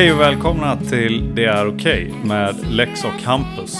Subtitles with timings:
[0.00, 3.78] Hej och välkomna till Det är okej med Lex och Hampus.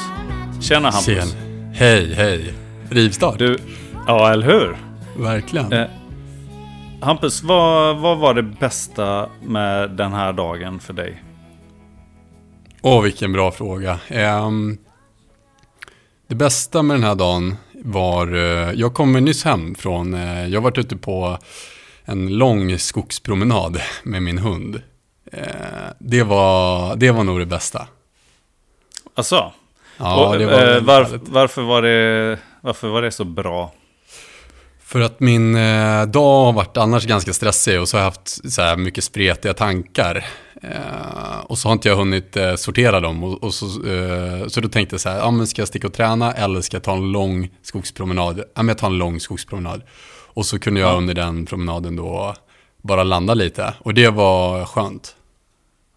[0.61, 1.05] Tjena Hampus.
[1.05, 1.29] Tjen.
[1.75, 2.55] Hej, hej.
[2.91, 3.39] Rivstart.
[3.39, 3.59] Du,
[4.07, 4.77] ja eller hur?
[5.23, 5.73] Verkligen.
[5.73, 5.87] Eh,
[7.01, 11.23] Hampus, vad, vad var det bästa med den här dagen för dig?
[12.83, 13.99] Åh, vilken bra fråga.
[14.09, 14.79] Ehm,
[16.29, 20.61] det bästa med den här dagen var, eh, jag kommer nyss hem från, eh, jag
[20.61, 21.39] har varit ute på
[22.05, 24.83] en lång skogspromenad med min hund.
[25.33, 25.45] Eh,
[25.99, 27.87] det, var, det var nog det bästa.
[29.15, 29.53] Alltså,
[30.03, 31.29] Ja, och, det var eh, väldigt varf, härligt.
[31.29, 33.73] varför, var det, varför var det så bra?
[34.85, 38.53] För att min eh, dag har varit annars ganska stressig och så har jag haft
[38.53, 40.27] så här mycket spretiga tankar.
[40.63, 43.25] Eh, och så har inte jag hunnit eh, sortera dem.
[43.25, 45.87] Och, och så, eh, så då tänkte jag så här, ja, men ska jag sticka
[45.87, 48.39] och träna eller ska jag ta en lång skogspromenad?
[48.39, 49.83] Ja, men jag tar en lång skogspromenad.
[50.35, 50.97] Och så kunde jag Ja.
[50.97, 52.35] under den promenaden då
[52.83, 53.75] bara landa lite.
[53.79, 55.17] Och det var skönt.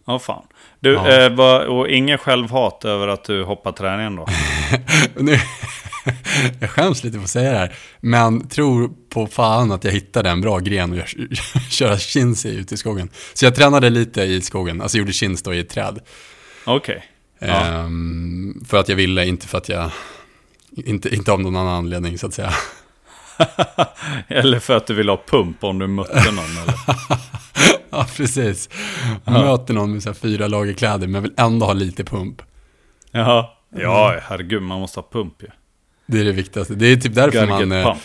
[0.06, 0.44] Ja, fan.
[0.80, 1.08] Du, Ja.
[1.10, 4.28] eh, var, och ingen självhat över att du hoppar träningen då?
[5.18, 5.38] Nu,
[6.60, 10.30] jag skäms lite för att säga det här, men tror på fan att jag hittade
[10.30, 11.36] en bra gren och gör-
[11.70, 13.10] köra chins i ute i skogen.
[13.34, 16.00] Så jag tränade lite i skogen, alltså gjorde chins då i ett träd.
[16.66, 17.04] Okej.
[17.40, 17.48] Ja.
[17.48, 19.92] Ehm, för att jag ville, inte för att jag,
[20.72, 22.54] inte, inte av någon annan anledning så att säga.
[24.28, 26.74] eller för att du vill ha pump om du mötte någon eller?
[27.94, 28.70] Ja, precis.
[29.26, 32.42] Möter någon med så fyra lager kläder, men vill ändå ha lite pump.
[33.12, 33.46] Jaha.
[33.76, 35.48] Ja, herregud, man måste ha pump ju.
[36.06, 36.76] Det är det viktigaste.
[36.76, 37.72] Det är typ därför man...
[37.72, 38.02] eh, pump.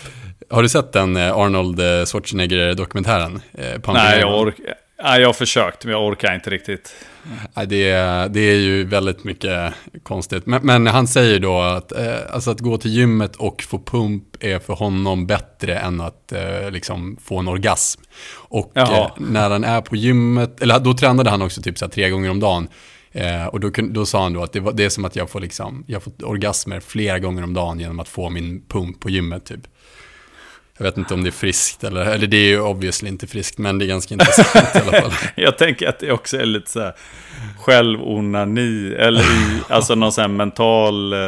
[0.50, 3.40] Har du sett den eh, Arnold eh, Schwarzenegger-dokumentären?
[3.86, 4.74] Nej, jag orkar.
[5.02, 6.94] Nej, jag har försökt, men jag orkar inte riktigt.
[7.54, 10.46] Nej, det, är, det är ju väldigt mycket konstigt.
[10.46, 14.24] Men, men han säger då att, eh, alltså att gå till gymmet och få pump
[14.40, 18.02] är för honom bättre än att eh, liksom få en orgasm.
[18.34, 22.10] Och eh, när han är på gymmet, eller då tränade han också typ så tre
[22.10, 22.68] gånger om dagen.
[23.12, 25.30] Eh, och då, då sa han då att det, var, det är som att jag
[25.30, 29.10] får, liksom, jag får orgasmer flera gånger om dagen genom att få min pump på
[29.10, 29.60] gymmet typ.
[30.78, 33.58] Jag vet inte om det är friskt eller, eller det är ju obviously inte friskt,
[33.58, 35.12] men det är ganska intressant i alla fall.
[35.34, 36.94] Jag tänker att det också är lite så här
[37.58, 41.18] självonani, eller i, alltså någon sån här mental, eh,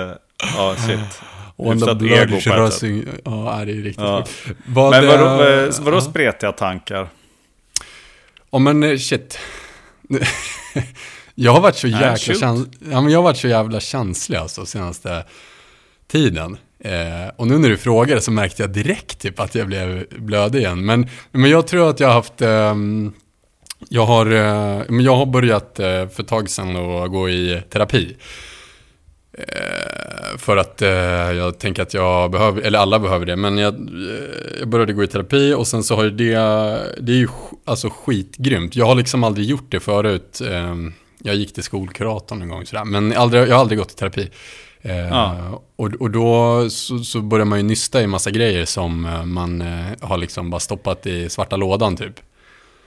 [0.56, 1.20] ja shit.
[1.56, 2.82] Och Hyfsat the ego blood sätt.
[2.82, 3.04] rushing.
[3.24, 4.24] Ja, det är riktigt Ja.
[4.66, 6.00] Vad, Men vadå, eh, vadå ja.
[6.00, 7.08] spretiga tankar?
[8.50, 9.38] Ja, men eh, shit.
[11.34, 12.40] jag har varit så Nej, jäkla shoot.
[12.40, 15.24] käns- ja, men jag har varit så jävla känslig alltså senaste
[16.12, 16.56] tiden.
[16.84, 20.58] Eh, och nu när du frågade så märkte jag direkt typ att jag blev blödig
[20.58, 20.84] igen.
[20.84, 22.74] Men, men jag tror att jag har haft, Eh,
[23.88, 27.62] jag har, eh, men jag har börjat eh, för ett tag sedan att gå i
[27.70, 28.16] terapi.
[29.32, 30.88] Eh, för att eh,
[31.32, 35.04] jag tänker att jag behöver, eller alla behöver det, men jag, eh, jag började gå
[35.04, 36.34] i terapi och sen så har ju det,
[37.00, 37.28] det är ju
[37.64, 38.76] alltså skitgrymt.
[38.76, 40.40] Jag har liksom aldrig gjort det förut.
[40.40, 40.74] Eh,
[41.18, 44.30] jag gick till skolkuratorn en gång sådär, men aldrig, jag har aldrig gått i terapi.
[44.82, 45.62] Eh, Ja.
[45.76, 49.60] och, och då så, så börjar man ju nysta i massa grejer som eh, man
[49.62, 52.20] eh, har liksom bara stoppat i svarta lådan typ.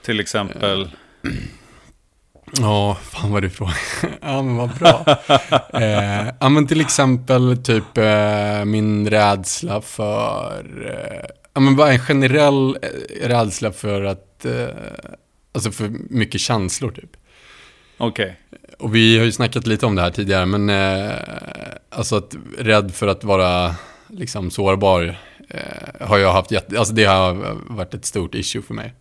[0.04, 0.90] Till exempel,
[2.60, 3.74] Ja, fan vad du frågar.
[4.20, 5.04] ja, men vad bra.
[5.80, 10.64] eh, ja, men till exempel typ eh, min rädsla för...
[10.86, 12.76] Eh, ja, men bara en generell
[13.22, 14.46] rädsla för att...
[15.54, 17.10] Alltså för mycket känslor typ.
[17.98, 18.36] Okej.
[18.78, 21.14] Och vi har ju snackat lite om det här tidigare, men eh,
[21.90, 23.74] alltså att rädd för att vara
[24.08, 25.18] liksom sårbar
[25.48, 26.78] eh, har jag haft jätte...
[26.78, 28.94] Alltså det har varit ett stort issue för mig.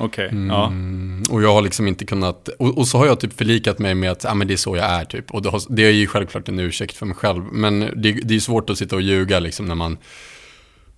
[0.00, 0.66] Okej, ja.
[0.66, 3.94] Mm, och jag har liksom inte kunnat, och, och så har jag typ förlikat mig
[3.94, 5.30] med att ah, men det är så jag är typ.
[5.30, 7.44] Och det, har, det är ju självklart en ursäkt för mig själv.
[7.52, 9.98] Men det, det är ju svårt att sitta och ljuga liksom när man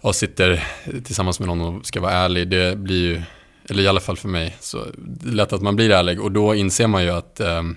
[0.02, 0.64] ja, sitter
[1.04, 2.48] tillsammans med någon och ska vara ärlig.
[2.48, 3.22] Det blir ju,
[3.70, 6.20] eller i alla fall för mig, så det är lätt att man blir ärlig.
[6.20, 7.76] Och då inser man ju att, ehm,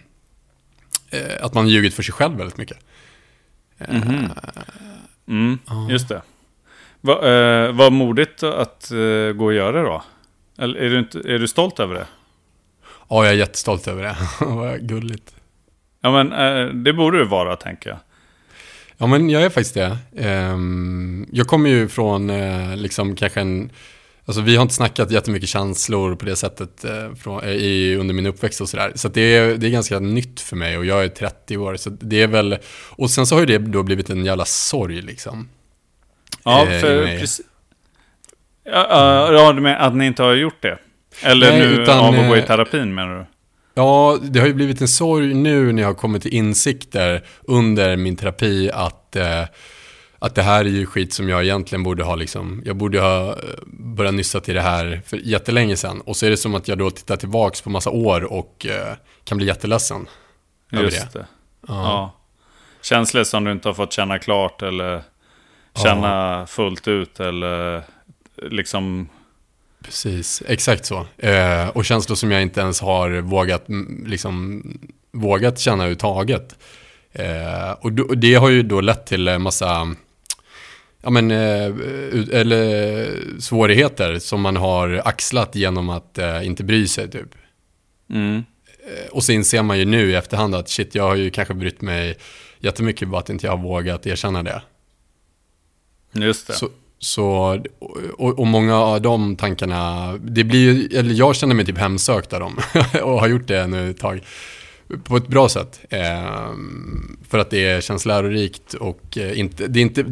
[1.10, 2.78] eh, att man ljugit för sig själv väldigt mycket.
[3.90, 4.30] Mhm.
[5.28, 5.88] Mm, Ja.
[5.92, 6.22] just det.
[7.01, 10.04] Va, eh, vad modigt att eh, gå och göra det då?
[10.57, 12.07] Eller är du, inte, är du stolt över det?
[13.10, 14.16] Ja, jag är jättestolt över det.
[14.46, 15.36] Vad gulligt.
[16.01, 18.00] Ja, men eh, det borde du vara, tänker jag.
[18.98, 19.98] Ja, men jag är faktiskt det.
[20.18, 23.69] Ehm, jag kommer ju från, eh, liksom kanske en...
[24.25, 28.14] Alltså vi har inte snackat jättemycket känslor på det sättet eh, från, eh, i, under
[28.14, 28.92] min uppväxt och sådär.
[28.96, 31.75] Så att det, är, det är ganska nytt för mig och jag är 30 år.
[31.75, 32.58] Så det är väl...
[32.90, 35.50] Och sen så har ju det då blivit en jävla sorg liksom.
[36.44, 37.42] Ja, eh, för precis...
[38.66, 40.78] Ja, du menar att ni inte har gjort det?
[41.22, 43.25] Eller Nej, nu utan, av att gå i terapin menar du?
[43.75, 47.96] Ja, det har ju blivit en sorg nu när jag har kommit till insikter under
[47.96, 49.44] min terapi att, eh,
[50.24, 53.30] att det här är ju skit som jag egentligen borde ha liksom, jag borde ha
[53.30, 53.38] eh,
[53.68, 56.02] börjat nyssa till det här för jättelänge sedan.
[56.02, 58.96] Och så är det som att jag då tittar tillbaks på massa år och eh,
[59.24, 60.08] kan bli jätteledsen.
[60.72, 61.25] Just det.
[61.68, 61.74] Ja.
[61.84, 62.14] Ja.
[62.81, 65.04] Känslor som du inte har fått känna klart eller
[65.84, 67.84] känna fullt ut eller
[68.36, 69.10] liksom...
[69.84, 71.06] Precis, exakt så.
[71.18, 73.64] Eh, och känslor som jag inte ens har vågat,
[74.06, 74.64] liksom,
[75.12, 76.56] vågat känna överhuvudtaget.
[77.12, 79.96] Eh, och, då, och det har ju då lett till massa
[81.04, 81.66] ja, men, eh,
[82.32, 87.36] eller svårigheter som man har axlat genom att eh, inte bry sig typ.
[88.10, 88.36] Mm.
[88.88, 91.54] Eh, Och så inser man ju nu i efterhand att shit, jag har ju kanske
[91.54, 92.18] brytt mig
[92.60, 94.62] jättemycket på att inte jag har vågat erkänna det.
[96.14, 96.54] Just det.
[96.54, 96.70] Så,
[97.00, 97.60] så,
[98.18, 102.34] och, och många av de tankarna, det blir ju, eller jag känner mig typ hemsökt
[102.34, 102.58] av dem
[103.04, 104.22] och har gjort det nu ett tag.
[105.04, 105.80] På ett bra sätt.
[105.90, 110.06] Ehm, för att det känns lärorikt och eh, inte, det är inte,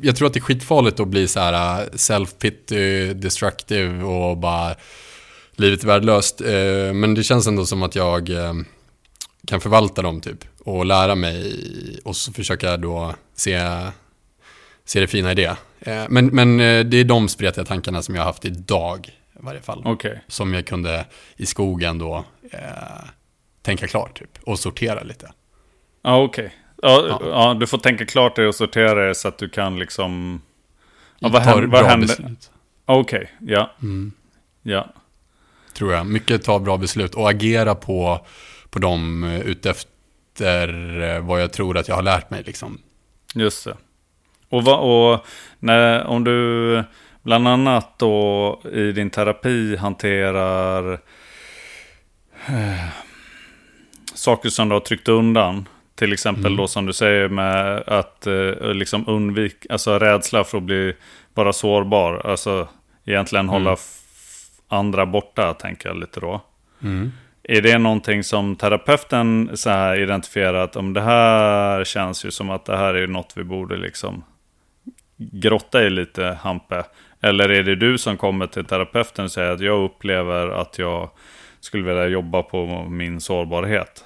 [0.00, 4.74] jag tror att det är skitfarligt att bli så här eh, self-pity, destructive och bara
[5.56, 6.40] livet är värdelöst.
[6.40, 8.54] Eh, men det känns ändå som att jag eh,
[9.46, 11.56] kan förvalta dem typ och lära mig
[12.04, 13.80] och så försöka då se
[14.84, 15.56] se det fina i det.
[15.80, 16.58] Eh, Men, men
[16.90, 19.82] det är de spretiga tankarna som jag har haft idag i varje fall.
[19.84, 20.22] Okej.
[20.28, 21.06] Som jag kunde
[21.36, 22.24] i skogen då
[23.66, 25.32] tänka klart typ och sortera lite.
[26.02, 26.54] Ja, okej.
[26.82, 27.20] Ja, Ja.
[27.24, 27.54] ja.
[27.60, 30.42] du får tänka klart det och sortera det så att du kan liksom...
[31.18, 31.66] Ja, vad händer?
[31.66, 32.06] Vad händer?
[32.06, 32.50] beslut.
[32.84, 33.70] Okej, ja.
[33.82, 34.12] Mm,
[34.62, 34.86] Ja.
[35.78, 36.06] tror jag.
[36.06, 38.26] Mycket ta bra beslut och agera på,
[38.70, 42.78] på dem eh, utefter eh, vad jag tror att jag har lärt mig liksom.
[43.34, 43.76] Just det.
[44.48, 45.26] Och, vad, och
[45.58, 46.84] när, om du
[47.22, 50.92] bland annat då i din terapi hanterar
[52.46, 52.86] eh,
[54.16, 55.68] saker som du har tryckt undan.
[55.94, 56.56] Till exempel Mm.
[56.56, 60.94] då som du säger med att eh, liksom undvika, alltså rädsla för att bli
[61.34, 62.22] bara sårbar.
[62.26, 62.68] Alltså
[63.04, 63.74] egentligen hålla Mm.
[63.74, 66.40] f- andra borta, tänker jag lite då.
[66.82, 67.12] Mm.
[67.42, 72.50] Är det någonting som terapeuten så här identifierar att om det här känns ju som
[72.50, 74.24] att det här är något vi borde liksom
[75.16, 76.84] grotta i lite, Hampe?
[77.20, 81.10] Eller är det du som kommer till terapeuten och säger att jag upplever att jag
[81.60, 84.04] skulle vilja jobba på min sårbarhet?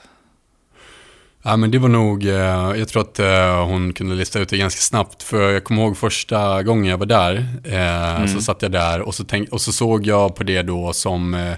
[1.42, 4.56] Ja, men det var nog, eh, jag tror att eh, hon kunde lista ut det
[4.56, 5.22] ganska snabbt.
[5.22, 9.14] För jag kommer ihåg första gången jag var där, eh, så satt jag där och
[9.14, 11.54] så, tänk, och så såg jag på det då som,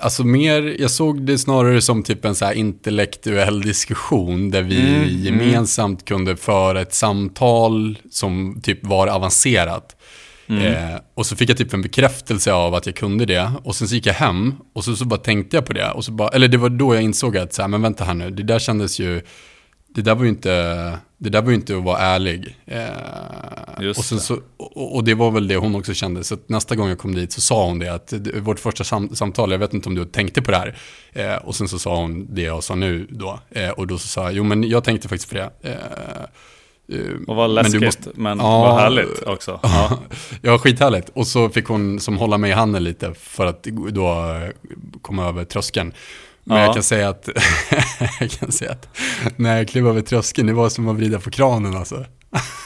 [0.00, 4.80] alltså mer, jag såg det snarare som typ en så här intellektuell diskussion där vi
[4.80, 5.22] Mm, mm.
[5.22, 9.96] gemensamt kunde föra ett samtal som typ var avancerat.
[10.48, 13.52] Eh, och så fick jag typ en bekräftelse av att jag kunde det.
[13.64, 15.90] Och sen så gick jag hem och så, så bara tänkte jag på det.
[15.90, 18.14] Och så bara, eller det var då jag insåg att, så här, men vänta här
[18.14, 19.22] nu, det där kändes ju,
[19.94, 20.50] det där var ju inte,
[21.18, 22.56] det där var ju inte att vara ärlig.
[22.66, 26.24] Eh, och, så, och, och det var väl det hon också kände.
[26.24, 29.50] Så nästa gång jag kom dit så sa hon det, att vårt första sam, samtal,
[29.50, 30.78] jag vet inte om du tänkte på det här.
[31.12, 33.40] Eh, och sen så sa hon det jag sa nu då.
[33.50, 35.50] Eh, och då så sa jag, jo men jag tänkte faktiskt på det.
[36.92, 36.98] Eh,
[37.28, 38.60] Och vad men läskigt, måste- men Ja.
[38.62, 39.60] vad härligt också.
[39.62, 39.98] Ja.
[40.42, 41.08] Ja, skithärligt.
[41.14, 44.38] Och så fick hon som hålla mig i handen lite för att då
[45.02, 45.92] komma över tröskeln.
[46.44, 46.64] Men Ja.
[46.64, 47.28] jag kan säga att,
[48.20, 48.88] jag kan säga att
[49.36, 52.04] när jag klev över tröskeln, det var som att vrida på kranen alltså.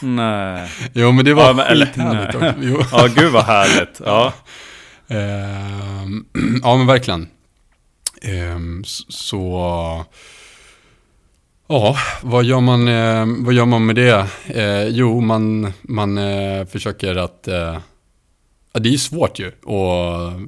[0.03, 0.71] Nej.
[0.95, 2.49] Jo, men det var Ja, men- eller- skithärligt nej.
[2.51, 2.61] också.
[2.63, 2.83] Jo.
[2.93, 4.01] Ja, gud vad härligt.
[4.05, 4.33] Ja.
[5.09, 6.25] Ehm,
[6.63, 7.29] ja, men verkligen.
[8.23, 10.05] Ehm, så...
[11.69, 14.27] Ja, vad gör man, eh, vad gör man med det?
[14.47, 17.49] Eh, jo, man, man eh, försöker att...
[18.73, 20.41] Ja, det är ju svårt ju att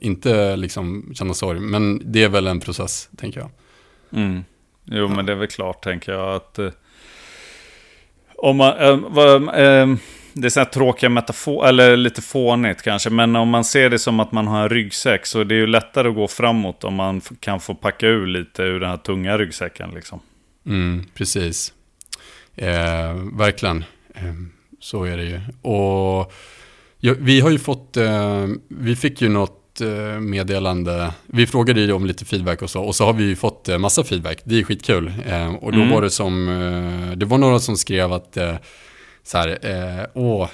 [0.00, 3.50] inte liksom känna sorg, men det är väl en process, tänker jag.
[4.12, 4.44] Mm.
[4.84, 6.34] Jo, men det är väl klart, tänker jag.
[6.34, 6.58] att
[8.36, 9.42] om man, vad,
[10.32, 13.10] Det är så här tråkiga metafor, eller lite fånigt kanske.
[13.10, 15.66] Men om man ser det som att man har en ryggsäck så det är ju
[15.66, 19.38] lättare att gå framåt om man kan få packa ur lite ur den här tunga
[19.38, 19.90] ryggsäcken.
[19.94, 20.20] Liksom.
[20.68, 21.72] Mm, precis.
[22.56, 23.84] Eh, verkligen.
[24.14, 24.34] Eh,
[24.80, 25.40] så är det ju.
[25.62, 26.32] Och
[27.00, 31.12] ja, vi har ju fått, eh, vi fick ju något eh, meddelande.
[31.26, 32.82] Vi frågade ju om lite feedback och så.
[32.82, 34.38] Och så har vi ju fått eh, massa feedback.
[34.44, 35.12] Det är skitkul.
[35.26, 35.90] Eh, och då Mm.
[35.90, 36.46] var det som,
[37.16, 38.38] det var några som skrev att
[39.24, 39.58] så här,
[40.14, 40.48] åh,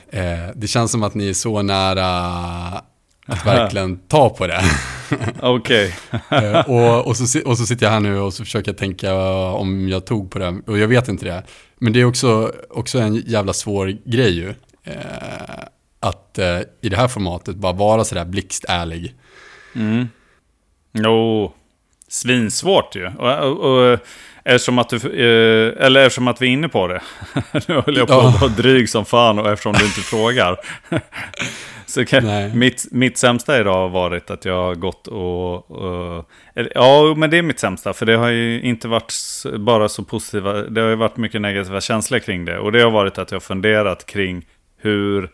[0.54, 2.82] det känns som att ni är så nära
[3.26, 4.62] att verkligen ta på det.
[5.40, 5.94] Okej.
[6.30, 9.14] Eh, och, och, så, och så sitter jag här nu och så försöker jag tänka
[9.14, 10.60] om jag tog på det.
[10.66, 11.42] Och jag vet inte det.
[11.78, 14.54] Men det är också, också en jävla svår grej ju.
[14.84, 15.64] Eh,
[16.00, 19.14] att eh, i det här formatet bara vara sådär blixtärlig.
[19.74, 20.08] Mm.
[20.92, 21.52] Jo,
[22.08, 23.06] svinsvårt ju.
[23.06, 23.98] Och, och, och
[24.44, 27.02] eftersom att, du, eh, eller eftersom att vi är inne på det.
[27.68, 30.58] nu höll jag på att vara dryg som fan och eftersom du inte frågar.
[31.86, 32.24] Så kan,
[32.58, 36.30] mitt, mitt sämsta idag har varit att jag har gått och, och...
[36.74, 37.92] Ja, men det är mitt sämsta.
[37.92, 39.12] För det har ju inte varit
[39.58, 40.52] bara så positiva...
[40.52, 42.58] Det har ju varit mycket negativa känslor kring det.
[42.58, 45.30] Och det har varit att jag har funderat kring hur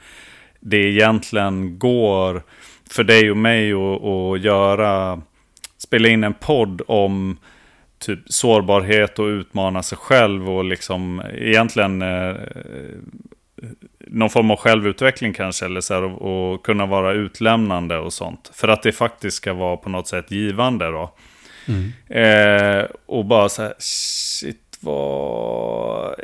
[0.60, 2.42] det egentligen går
[2.90, 5.22] för dig och mig att göra...
[5.78, 7.38] Spela in en podd om
[7.98, 12.36] typ sårbarhet och utmana sig själv och liksom egentligen eh,
[13.98, 18.50] någon form av självutveckling kanske, eller så här, och, och, kunna vara utlämnande och sånt.
[18.54, 21.14] För att det faktiskt ska vara på något sätt givande då.
[21.68, 21.92] Mm.
[22.08, 26.14] Eh, och bara så här, shit vad,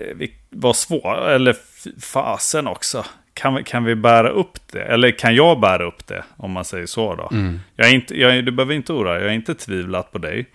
[0.50, 1.56] vad svårt, eller
[2.00, 3.04] fasen också.
[3.34, 4.82] Kan, kan vi bära upp det?
[4.82, 6.24] Eller kan jag bära upp det?
[6.36, 7.28] Om man säger så då.
[7.32, 7.60] Mm.
[7.76, 10.46] Jag är inte, jag, du behöver inte oroa jag har inte tvivlat på dig.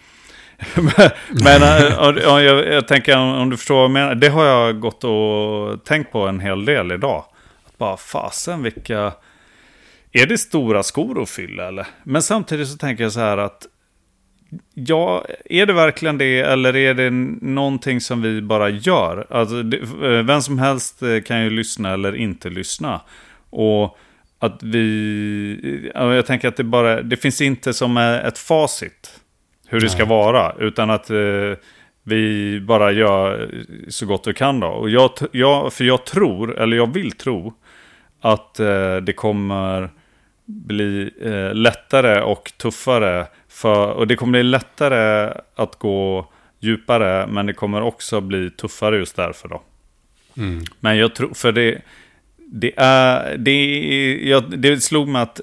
[1.43, 4.15] men eh, och, och, jag, jag, tänker om du förstår vad jag menar.
[4.15, 7.25] Det har jag gått och tänkt på en hel del idag.
[7.65, 9.13] Att bara fasen vilka...
[10.11, 11.87] Är det stora skor att fylla eller?
[12.03, 13.67] Men samtidigt så tänker jag så här att...
[14.73, 17.09] Ja, är det verkligen det eller är det
[17.41, 19.27] någonting som vi bara gör?
[19.29, 23.01] Alltså, det, eh, vem som helst eh, kan ju lyssna eller inte lyssna.
[23.49, 23.97] Och
[24.39, 25.91] att vi...
[25.93, 27.01] Jag tänker att det bara...
[27.01, 29.20] Det finns inte som ett facit
[29.71, 30.55] hur det ska vara.
[30.59, 31.53] Utan att eh,
[32.03, 33.49] vi bara gör
[33.87, 34.67] så gott vi kan då.
[34.67, 37.53] Och jag, jag, för jag tror, eller jag vill tro,
[38.21, 39.89] att eh, det kommer
[40.45, 43.27] bli eh, lättare och tuffare.
[43.49, 48.97] För, och det kommer bli lättare att gå djupare, men det kommer också bli tuffare
[48.97, 49.61] just därför då.
[50.37, 50.63] Mm.
[50.79, 51.81] Men jag tror, för det,
[52.37, 55.41] det är, det, jag, det slog mig att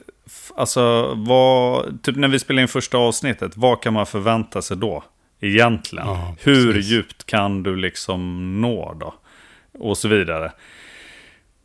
[0.56, 5.04] alltså, vad, typ när vi spelade in första avsnittet, vad kan man förvänta sig då?
[5.40, 6.06] Egentligen.
[6.06, 9.14] Ja, Hur djupt kan du liksom nå då?
[9.78, 10.52] Och så vidare.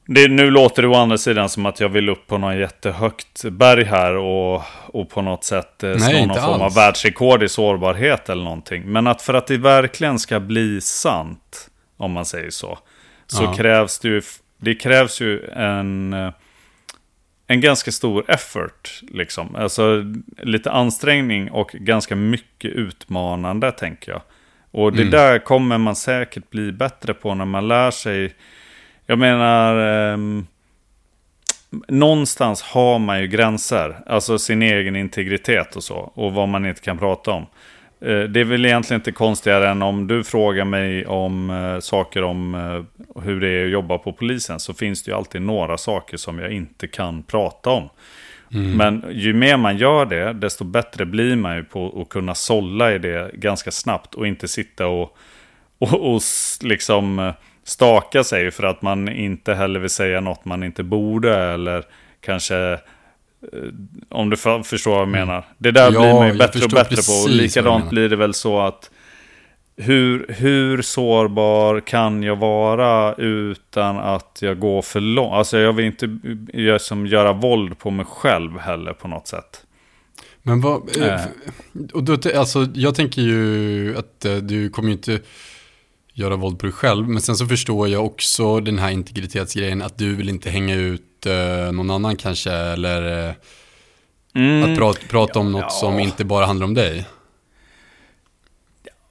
[0.05, 3.43] Det, nu låter det å andra sidan som att jag vill upp på något jättehögt
[3.43, 8.29] berg här och, och på något sätt eh, slå någon form av världsrekord i sårbarhet
[8.29, 8.84] eller någonting.
[8.86, 12.77] Men att för att det verkligen ska bli sant, om man säger så,
[13.27, 13.53] så ja.
[13.53, 14.22] krävs det ju,
[14.58, 16.32] det krävs ju en eh,
[17.53, 19.01] en ganska stor effort.
[19.01, 19.55] Liksom.
[19.55, 20.05] Alltså
[20.38, 24.22] lite ansträngning och ganska mycket utmanande tänker jag.
[24.72, 25.12] Och det mm.
[25.12, 28.36] där kommer man säkert bli bättre på när man lär sig.
[29.05, 29.77] Jag menar,
[30.12, 30.17] eh,
[31.88, 34.03] någonstans har man ju gränser.
[34.05, 35.95] Alltså sin egen integritet och så.
[35.95, 37.45] Och vad man inte kan prata om.
[38.05, 42.24] Eh, det är väl egentligen inte konstigare än om du frågar mig om eh, saker
[42.24, 44.60] om eh, hur det är att jobba på polisen.
[44.60, 47.89] Så finns det ju alltid några saker som jag inte kan prata om.
[48.53, 48.77] Mm.
[48.77, 52.93] Men ju mer man gör det, desto bättre blir man ju på att kunna sålla
[52.93, 54.15] i det ganska snabbt.
[54.15, 55.17] Och inte sitta och,
[55.77, 56.22] och, och
[56.62, 57.33] liksom
[57.63, 61.36] staka sig för att man inte heller vill säga något man inte borde.
[61.36, 61.83] Eller
[62.22, 62.79] kanske
[64.09, 65.27] om du förstår vad jag mm.
[65.27, 65.45] menar.
[65.57, 67.23] Det där ja, blir man ju bättre och bättre på.
[67.23, 68.89] Och likadant blir det väl så att
[69.75, 75.33] hur, hur sårbar kan jag vara utan att jag går för långt?
[75.33, 76.19] Alltså jag vill inte
[76.53, 79.65] jag, som göra våld på mig själv heller på något sätt.
[80.41, 81.21] Men vad, äh.
[81.93, 85.19] och då, alltså jag tänker ju att du kommer ju inte
[86.13, 87.09] göra våld på dig själv.
[87.09, 91.01] Men sen så förstår jag också den här integritetsgrejen att du vill inte hänga ut
[91.25, 92.51] eh, någon annan kanske.
[92.51, 93.34] Eller eh,
[94.36, 94.72] mm.
[94.72, 95.70] att prata, prata om något ja.
[95.70, 97.06] som inte bara handlar om dig.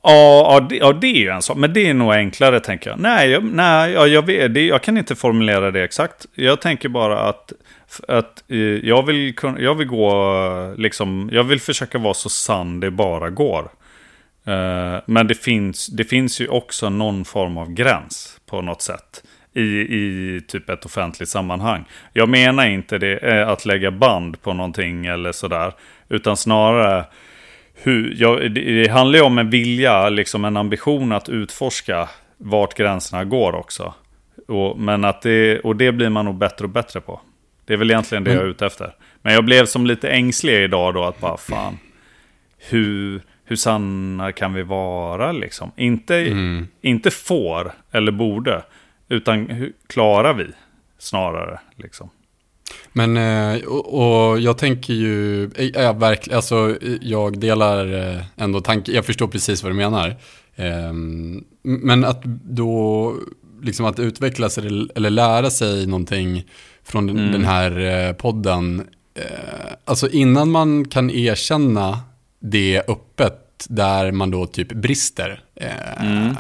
[0.02, 1.56] Ja, ja, det, ja, det är ju en sak.
[1.56, 2.98] Men det är nog enklare tänker jag.
[2.98, 6.26] Nej, jag, nej ja, jag, vet, det, jag kan inte formulera det exakt.
[6.34, 7.52] Jag tänker bara att,
[8.08, 12.90] att eh, jag, vill, jag vill gå, liksom, jag vill försöka vara så sann det
[12.90, 13.70] bara går.
[15.06, 19.22] Men det finns, det finns ju också någon form av gräns på något sätt.
[19.54, 21.84] I, i typ ett offentligt sammanhang.
[22.12, 25.72] Jag menar inte det eh, att lägga band på någonting eller sådär.
[26.08, 27.04] Utan snarare
[27.74, 33.24] hur, ja, det, handlar ju om en vilja, liksom en ambition att utforska vart gränserna
[33.24, 33.94] går också.
[34.48, 37.20] Och, men att det, och det blir man nog bättre och bättre på.
[37.64, 38.40] Det är väl egentligen det mm.
[38.40, 38.94] jag är ute efter.
[39.22, 41.78] Men jag blev som lite ängslig idag då att bara fan.
[42.58, 45.72] Hur hur sanna kan vi vara liksom?
[45.76, 46.68] Inte, mm.
[46.80, 48.62] inte får eller borde,
[49.08, 50.46] utan hur klarar vi
[50.98, 52.10] snarare liksom.
[52.92, 58.94] Men, eh, och, jag tänker ju, eh, ja, verkligen, alltså jag delar eh, ändå tanken,
[58.94, 60.16] jag förstår precis vad du menar.
[60.56, 63.14] Ehm, men att då,
[63.62, 66.44] liksom att utveckla sig eller lära sig någonting
[66.84, 67.32] från mm.
[67.32, 68.86] den här podden,
[69.84, 72.00] alltså innan man kan erkänna
[72.40, 75.44] det öppet där man då typ brister.
[75.54, 76.32] Eh,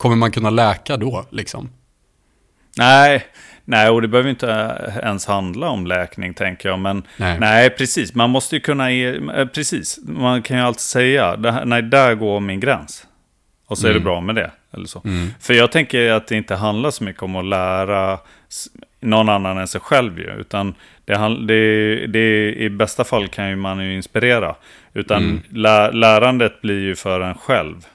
[0.00, 1.70] Kommer man kunna läka då liksom?
[2.78, 3.24] Nej,
[3.64, 4.46] nej, och det behöver inte
[5.02, 6.78] ens handla om läkning tänker jag.
[6.78, 7.40] Men Nej.
[7.40, 8.14] nej, precis.
[8.14, 9.98] Man måste ju kunna, eh, precis.
[10.02, 13.06] Man kan ju alltid säga, nej, där går min gräns.
[13.66, 14.50] Och så är det bra med det.
[14.72, 15.02] Eller så.
[15.40, 18.18] För jag tänker att det inte handlar så mycket om att lära
[19.00, 20.30] någon annan än sig själv ju.
[20.40, 24.54] Utan det, det, det, i bästa fall kan ju man ju inspirera.
[24.94, 27.86] Utan lä, lärandet blir ju för en själv.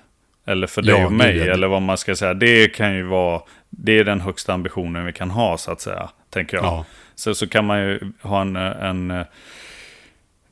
[0.46, 1.54] Eller för dig Ja, och mig, ja.
[1.54, 2.34] eller vad man ska säga.
[2.34, 6.10] Det kan ju vara, det är den högsta ambitionen vi kan ha så att säga,
[6.30, 6.66] tänker jag.
[6.66, 6.86] Ja.
[7.16, 9.26] Så, så kan man ju ha en, en eh,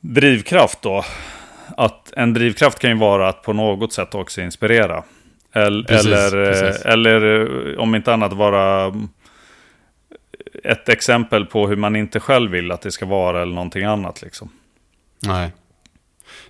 [0.00, 1.04] drivkraft då.
[1.76, 5.02] Att en drivkraft kan ju vara att på något sätt också inspirera.
[5.52, 6.84] El, Precis, eller, eh, precis.
[6.84, 7.40] eller
[7.72, 9.08] eh, om inte annat vara mm,
[10.64, 14.22] ett exempel på hur man inte själv vill att det ska vara eller någonting annat
[14.22, 14.50] liksom.
[15.22, 15.52] Nej.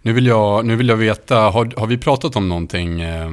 [0.04, 3.30] Nu vill jag, nu vill jag veta, har, har vi pratat om någonting eh,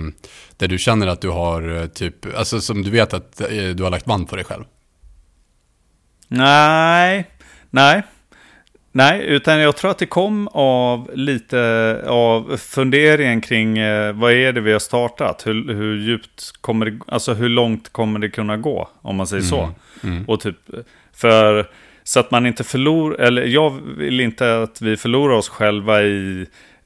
[0.57, 3.83] där du känner att du har eh, typ, alltså som du vet att eh, du
[3.83, 4.63] har lagt band på dig själv?
[6.27, 7.27] Nej,
[7.69, 8.03] nej.
[8.91, 14.53] Nej, utan jag tror att det kom av lite av funderingen kring eh, vad är
[14.53, 15.47] det vi har startat?
[15.47, 18.89] Hur, hur djupt kommer det, alltså hur långt kommer det kunna gå?
[19.01, 19.69] Om man säger så.
[20.27, 20.57] Och typ,
[21.13, 21.69] för
[22.11, 26.45] så att man inte förlorar, eller jag vill inte att vi förlorar oss själva i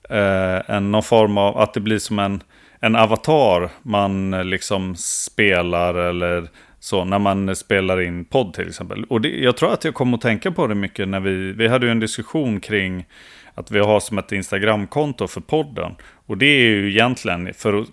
[0.10, 2.44] eh, en, någon form av, att det blir som en,
[2.80, 6.48] en avatar man eh, liksom spelar eller
[6.80, 9.04] så när man spelar in podd till exempel.
[9.04, 11.68] Och det, jag tror att jag kom att tänka på det mycket när vi, vi
[11.68, 13.06] hade ju en diskussion kring
[13.54, 15.96] att vi har som ett Instagramkonto för podden.
[16.26, 17.88] Och det är ju egentligen för att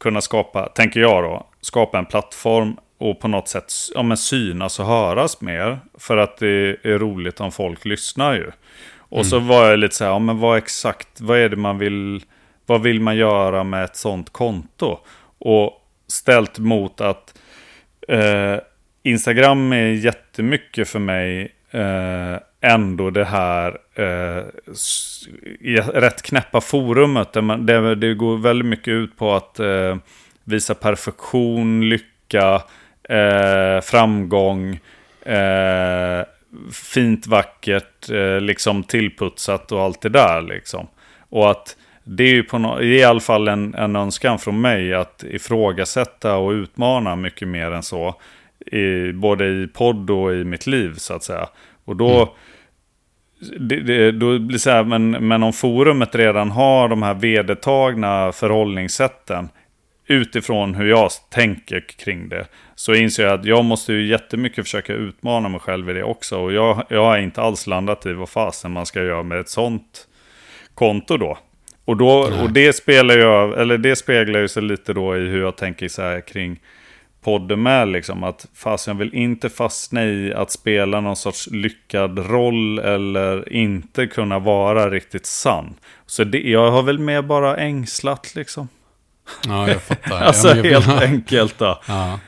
[0.00, 4.80] kunna skapa, tänker jag då, skapa en plattform och på något sätt ja, men synas
[4.80, 5.78] och höras mer.
[5.98, 8.50] För att det är roligt om folk lyssnar ju.
[8.98, 11.78] Och så var jag lite så här, ja men vad exakt, vad är det man
[11.78, 12.22] vill,
[12.66, 14.98] vad vill man göra med ett sånt konto?
[15.38, 15.72] Och
[16.08, 17.38] ställt mot att
[18.08, 18.56] eh,
[19.02, 24.44] Instagram är jättemycket för mig eh, ändå det här eh,
[25.94, 27.32] rätt knäppa forumet.
[27.32, 29.96] Där man, där det går väldigt mycket ut på att eh,
[30.44, 32.62] visa perfektion, lycka,
[33.08, 34.80] eh, framgång,
[35.22, 36.24] eh,
[36.94, 40.86] fint, vackert, eh, liksom tillputsat och allt det där liksom.
[41.28, 44.94] Och att det är ju på no- i alla fall en, en önskan från mig
[44.94, 48.14] att ifrågasätta och utmana mycket mer än så.
[48.66, 51.48] I, både i podd och i mitt liv så att säga.
[51.84, 52.34] Och då,
[53.58, 57.14] det, det, då blir det så här, men, men om forumet redan har de här
[57.14, 59.48] vedertagna förhållningssätten
[60.06, 62.46] utifrån hur jag tänker kring det.
[62.74, 66.38] Så inser jag att jag måste ju jättemycket försöka utmana mig själv i det också.
[66.38, 69.48] Och jag, jag har inte alls landat i vad fasen man ska göra med ett
[69.48, 70.08] sånt
[70.74, 71.38] konto då.
[71.84, 72.08] Och, då,
[72.42, 75.88] och det, spelar jag, eller det speglar ju sig lite då i hur jag tänker
[75.88, 76.60] så här kring
[77.22, 77.88] podden med.
[77.88, 83.52] Liksom, att fast jag vill inte fastna i att spela någon sorts lyckad roll eller
[83.52, 85.74] inte kunna vara riktigt sann.
[86.06, 88.68] Så det, jag har väl mer bara ängslat liksom.
[89.46, 90.20] Ja, jag fattar.
[90.26, 91.80] Alltså ja, men jag- helt enkelt då.
[91.88, 92.18] Ja.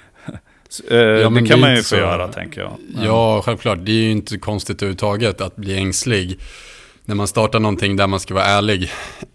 [0.90, 2.76] Eh, Ja, men det det kan är man ju få så- göra tänker jag.
[3.04, 3.78] Ja, självklart.
[3.82, 6.38] Det är ju inte konstigt överhuvudtaget att bli ängslig
[7.04, 8.90] när man startar någonting där man ska vara ärlig.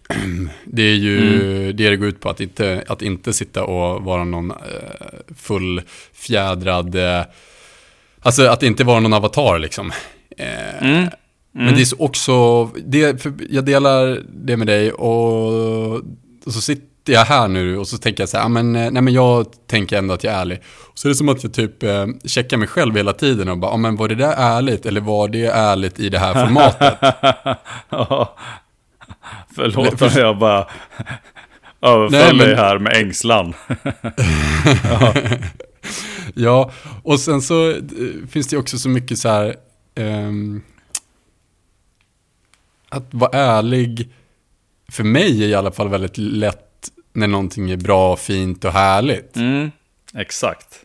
[0.64, 1.76] Det är ju Mm.
[1.76, 4.56] det det går ut på, att inte, att inte sitta och vara någon eh,
[5.36, 7.22] fullfjädrad, eh,
[8.22, 9.92] alltså att inte vara någon avatar liksom.
[10.38, 11.08] Eh, Mm.
[11.52, 15.94] Men det är så också, det, jag delar det med dig och,
[16.44, 18.90] och så sitter jag här nu och så tänker jag så här, "Ah, men, eh,
[18.90, 20.62] nej men jag tänker ändå att jag är ärlig.
[20.94, 23.70] Så är det som att jag typ eh, checkar mig själv hela tiden och bara,
[23.72, 26.98] ah, men var det där ärligt eller var det ärligt i det här formatet?
[27.90, 28.36] ja.
[29.54, 30.66] Förlåt för- om jag bara
[31.82, 33.54] överföll men- dig här med ängslan.
[36.34, 36.70] ja,
[37.02, 37.76] och sen så eh,
[38.30, 39.56] finns det också så mycket så här,
[39.94, 40.62] ehm,
[42.88, 44.08] att vara ärlig,
[44.92, 46.69] för mig är i alla fall väldigt lätt
[47.12, 49.36] när någonting är bra, fint och härligt.
[49.36, 49.70] Mm,
[50.14, 50.84] exakt.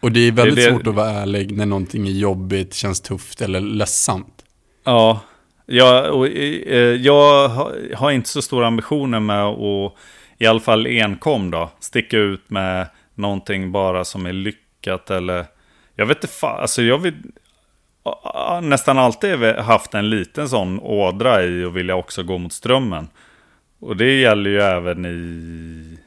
[0.00, 2.74] Och det är väldigt Det är det- svårt att vara ärlig när någonting är jobbigt,
[2.74, 4.44] känns tufft eller ledsamt.
[4.84, 5.20] Ja,
[5.66, 7.48] jag, och, eh, jag
[7.96, 9.92] har, inte så stora ambitioner med att,
[10.38, 15.46] i alla fall enkom då, sticka ut med någonting bara som är lyckat eller...
[15.96, 17.14] Jag vet inte fan, alltså jag vill...
[18.62, 23.08] Nästan alltid haft en liten sån ådra i och vilja också gå mot strömmen.
[23.78, 25.98] Och det gäller ju även i...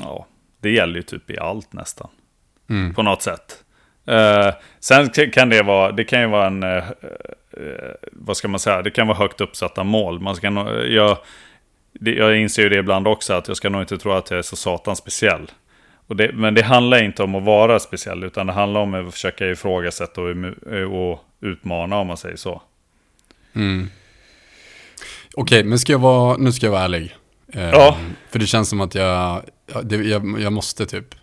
[0.00, 0.26] Ja,
[0.60, 2.08] det gäller ju typ i allt nästan.
[2.68, 2.94] Mm.
[2.94, 3.64] På något sätt.
[4.06, 6.84] Eh, sen kan det vara, det kan ju vara en, eh,
[7.50, 10.20] eh, vad ska man säga, det kan vara högt uppsatta mål.
[10.20, 11.18] Man ska, nå- jag,
[11.92, 14.38] det, jag inser ju det ibland också, att jag ska nog inte tro att jag
[14.38, 15.50] är så satans speciell.
[16.06, 19.14] Och det, men det handlar inte om att vara speciell, utan det handlar om att
[19.14, 20.30] försöka ifrågasätta och,
[20.92, 22.62] och utmana, om man säger så.
[23.54, 23.88] Mm.
[25.38, 27.16] Okej, men ska jag vara, nu ska jag vara ärlig.
[27.52, 27.96] Eh, Ja.
[28.30, 31.14] För det känns som att jag, ja, det, jag, jag måste typ.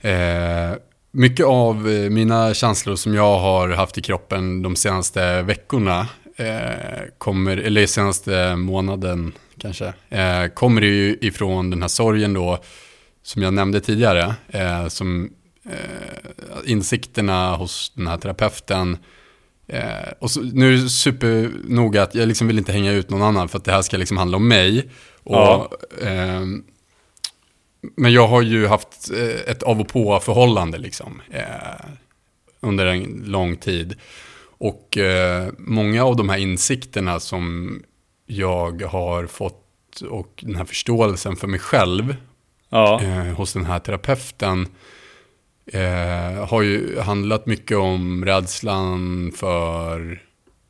[0.00, 0.72] Eh,
[1.10, 7.02] mycket av eh, mina känslor som jag har haft i kroppen de senaste veckorna, eh,
[7.18, 12.58] kommer, eller senaste månaden kanske, eh, kommer ju ifrån den här sorgen då,
[13.22, 15.30] som jag nämnde tidigare, eh, som
[16.64, 18.98] insikterna hos den här terapeuten,
[19.68, 23.22] Eh, och så, nu är det supernoga att jag liksom vill inte hänga ut någon
[23.22, 24.90] annan för att det här ska liksom handla om mig.
[25.22, 25.70] Och, Ja.
[26.02, 26.64] ehm,
[27.96, 31.22] men jag har ju haft eh, ett av och på förhållande liksom.
[31.30, 31.86] Eh,
[32.60, 33.94] under en lång tid.
[34.58, 37.82] Och eh, många av de här insikterna som
[38.26, 42.16] jag har fått och den här förståelsen för mig själv
[42.68, 44.68] Ja, eh, hos den här terapeuten
[45.72, 50.20] eh, har ju handlat mycket om rädslan för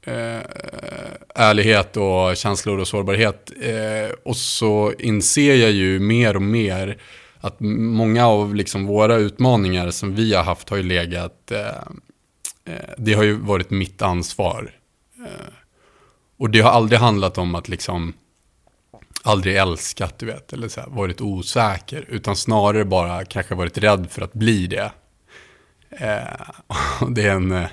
[0.07, 0.41] eh,
[1.35, 3.53] ärlighet och känslor och sårbarhet.
[3.61, 6.99] Eh, och så inser jag ju mer och mer
[7.41, 11.67] att många av liksom våra utmaningar som vi har haft har ju legat, eh,
[12.65, 14.71] eh, det har ju varit mitt ansvar.
[15.19, 15.53] Eh,
[16.39, 18.13] och det har aldrig handlat om att liksom
[19.27, 24.07] aldrig älskat, du vet, eller så här, varit osäker, utan snarare bara kanske varit rädd
[24.11, 24.91] för att bli det.
[25.91, 27.69] Eh, det är en, eh,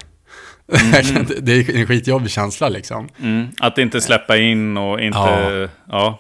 [1.41, 3.09] det är en skitjobbig känsla liksom.
[3.19, 3.47] mm.
[3.59, 5.19] Att inte släppa in och inte...
[5.19, 5.69] Ja.
[5.89, 6.19] Ja,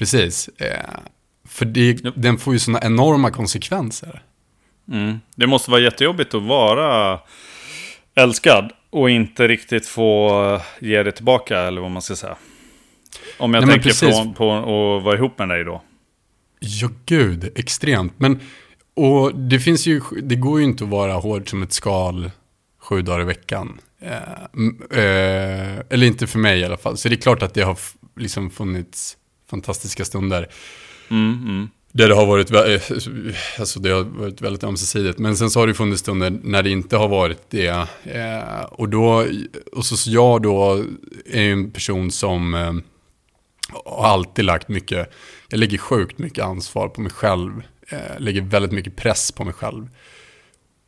[0.00, 0.48] Precis.
[0.48, 1.00] Eh,
[1.48, 4.22] för det, den får ju sådana enorma konsekvenser.
[4.92, 5.20] Mm.
[5.36, 7.20] Det måste vara jättejobbigt att vara
[8.14, 12.36] älskad och inte riktigt få ge det tillbaka, eller vad man ska säga.
[13.40, 14.16] Om jag Nej, tänker precis.
[14.16, 15.82] från, på att vara ihop med dig då.
[16.60, 18.12] Ja, gud, extremt.
[18.16, 18.40] Men,
[18.94, 22.30] och det finns ju, det går ju inte att vara hård som ett skal
[22.80, 23.80] sju dagar i veckan.
[24.00, 26.96] Eh, eh, eller inte för mig i alla fall.
[26.96, 27.78] Så det är klart att det har
[28.16, 29.16] liksom funnits
[29.50, 30.46] fantastiska stunder.
[31.10, 31.68] Mm, mm.
[31.92, 32.98] Där det har varit, eh,
[33.58, 35.18] alltså det har varit väldigt ömsesidigt.
[35.18, 37.86] Men sen så har det funnits stunder när det inte har varit det.
[38.04, 39.26] Eh, och då,
[39.72, 40.84] och så så jag då
[41.26, 42.72] är ju en person som eh,
[43.84, 45.12] har alltid lagt mycket,
[45.48, 47.62] jag lägger sjukt mycket ansvar på mig själv.
[47.88, 49.88] Eh, lägger väldigt mycket press på mig själv.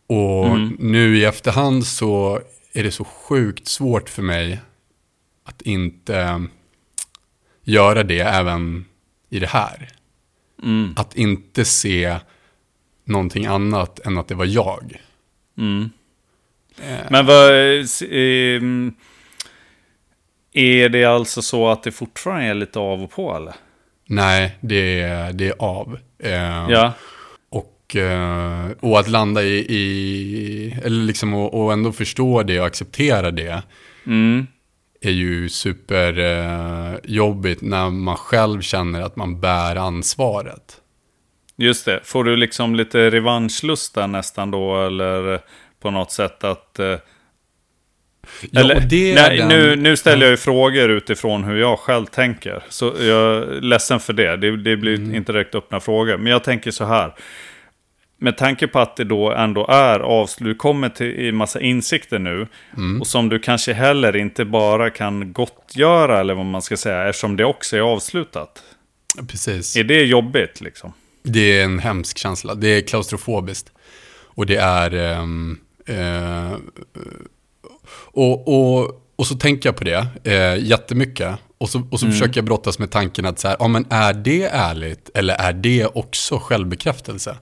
[0.07, 0.77] Och Mm.
[0.79, 2.41] nu i efterhand så
[2.73, 4.61] är det så sjukt svårt för mig
[5.45, 6.45] att inte
[7.65, 8.85] göra det även
[9.31, 9.89] i det här.
[10.63, 12.17] Mm, Att inte se
[13.05, 14.97] någonting annat än att det var jag.
[15.59, 15.91] mm.
[16.83, 17.53] Eh, Men vad...
[18.11, 18.95] ehm,
[20.53, 23.55] Är det alltså så att det fortfarande är lite av och på, eller?
[24.09, 25.99] nej, det är, det är av.
[26.19, 26.93] Eh, Ja.
[27.51, 32.67] och, eh, och att landa i, i eller liksom och, och ändå förstå det och
[32.67, 33.63] acceptera det
[34.07, 34.47] Mm.
[35.01, 40.77] är ju superjobbigt eh, när man själv känner att man bär ansvaret.
[41.57, 42.01] Just det.
[42.05, 45.41] Får du liksom lite revanschlust där nästan då, eller
[45.81, 46.81] på något sätt att...
[48.51, 51.79] Ja, Eller, och det nej, den- nu, nu ställer jag ju frågor utifrån hur jag
[51.79, 52.63] själv tänker.
[52.69, 54.37] Så jag är ledsen för det.
[54.37, 55.15] Det, det blir Mm.
[55.15, 56.17] inte direkt öppna frågor.
[56.19, 57.15] Men jag tänker så här.
[58.19, 62.19] Med tanke på att det då ändå är avslut, du kommer till i massa insikter
[62.19, 62.47] nu.
[62.77, 63.01] Mm.
[63.01, 67.37] Och som du kanske heller inte bara kan gottgöra, eller vad man ska säga, eftersom
[67.37, 68.63] det också är avslutat.
[69.29, 69.77] Precis.
[69.77, 70.93] Är det jobbigt liksom?
[71.23, 72.55] Det är en hemsk känsla.
[72.55, 73.73] Det är klaustrofobiskt.
[74.35, 74.95] Och det är...
[74.95, 76.53] ehm, eh,
[78.13, 81.39] och, och, och så tänker jag på det eh, jättemycket.
[81.59, 84.13] Och så, och så försöker jag brottas med tanken att så här, ja men är
[84.15, 87.37] det ärligt eller är det också självbekräftelse?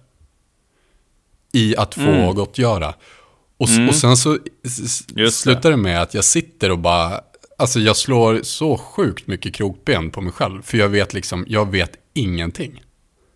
[1.52, 2.34] I att få Mm.
[2.34, 2.94] gottgöra.
[3.58, 3.88] Och, Mm.
[3.88, 4.38] och sen så
[5.16, 7.20] Just slutar det med att jag sitter och bara,
[7.58, 10.62] alltså jag slår så sjukt mycket krokben på mig själv.
[10.62, 12.82] För jag vet liksom, jag vet ingenting.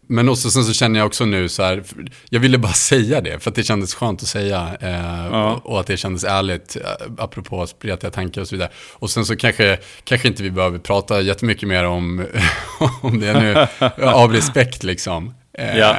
[0.07, 1.83] Men också sen så känner jag också nu så här,
[2.31, 4.77] jag ville bara säga det för att det kändes skönt att säga.
[4.81, 5.53] Eh, Ja.
[5.53, 8.71] och, och att det kändes ärligt, eh, apropå spretiga tankar och så vidare.
[8.93, 12.27] Och sen så kanske, kanske inte vi behöver prata jättemycket mer om,
[13.03, 13.67] om det nu,
[14.05, 15.35] av respekt liksom.
[15.59, 15.97] Eh, Ja.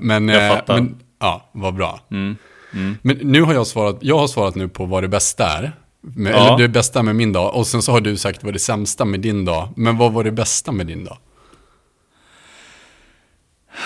[0.00, 0.74] men, Jag eh, fattar.
[0.74, 2.00] men, ja, vad bra.
[2.10, 2.36] Mm.
[2.72, 2.96] Mm.
[3.02, 5.72] Men nu har jag svarat, jag har svarat nu på vad det bästa är.
[6.06, 6.46] Med, Ja.
[6.46, 7.54] Eller det bästa med min dag.
[7.54, 9.68] Och sen så har du sagt vad det sämsta med din dag.
[9.76, 11.18] Men vad var det bästa med din dag?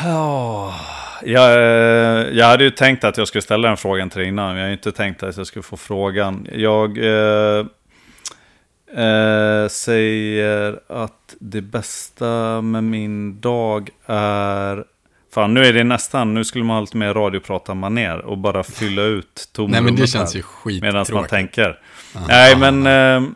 [0.03, 0.75] Ja,
[1.23, 4.47] jag, eh, jag hade ju tänkt att jag skulle ställa den frågan till dig innan.
[4.47, 6.47] men Jag har ju inte tänkt att jag skulle få frågan.
[6.53, 7.67] Jag eh,
[9.05, 14.85] eh, säger att det bästa med min dag är...
[15.35, 18.63] Fan, nu är det nästan, nu skulle man ha lite mer radioprata maner och bara
[18.63, 20.83] fylla ut tomrummet Nej men det känns ju skittråkigt.
[20.83, 21.79] Medan man tänker.
[22.29, 22.87] Nej, men...
[22.87, 23.31] Eh,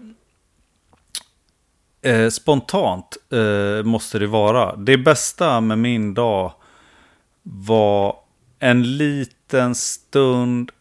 [2.03, 4.77] eh, spontant eh, måste det vara.
[4.77, 6.53] Det bästa med min dag
[7.43, 8.17] var
[8.59, 10.73] en liten stund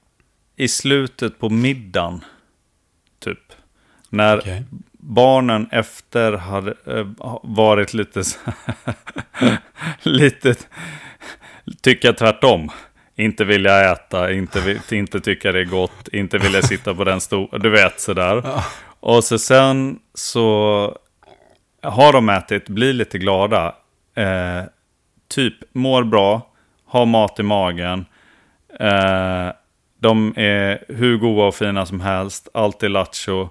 [0.56, 2.24] i slutet på middagen.
[3.20, 3.40] Typ.
[4.10, 4.64] När Okej.
[4.92, 7.08] barnen efter hade eh,
[7.44, 8.38] varit lite så
[10.02, 10.56] lite
[11.82, 12.72] tycka tvärtom.
[13.16, 17.62] Inte vilja äta, inte, inte tycka det är gott, inte vilja sitta på den stolen.
[17.62, 18.64] Du vet sådär.
[19.00, 20.98] Och så sen så
[21.82, 23.76] har de ätit, blir lite glada.
[24.16, 24.64] Eh,
[25.28, 26.48] typ mår bra,
[26.86, 28.06] har mat i magen.
[28.80, 29.50] Eh,
[30.00, 33.50] de är hur goda och fina som helst, alltid lattjo.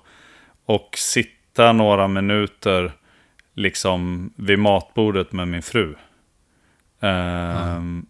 [0.67, 2.93] Och sitta några minuter
[3.55, 5.95] liksom vid matbordet med min fru.
[7.01, 8.07] Ehm,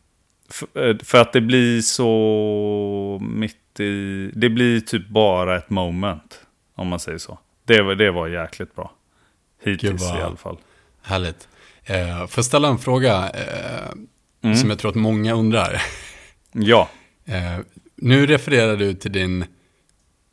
[0.50, 4.30] f- eh, för att det blir så mitt i...
[4.34, 6.40] Det blir typ bara ett moment.
[6.74, 7.38] Om man säger så.
[7.64, 8.92] Det, det var jäkligt bra.
[9.64, 10.58] Hittills Gud, i alla fall.
[11.02, 11.48] Härligt.
[11.84, 13.92] Eh, får jag ställa en fråga eh,
[14.42, 14.56] Mm.
[14.56, 15.82] som jag tror att många undrar.
[16.52, 16.88] Ja.
[17.26, 17.58] Eh,
[17.96, 19.44] nu refererar du till din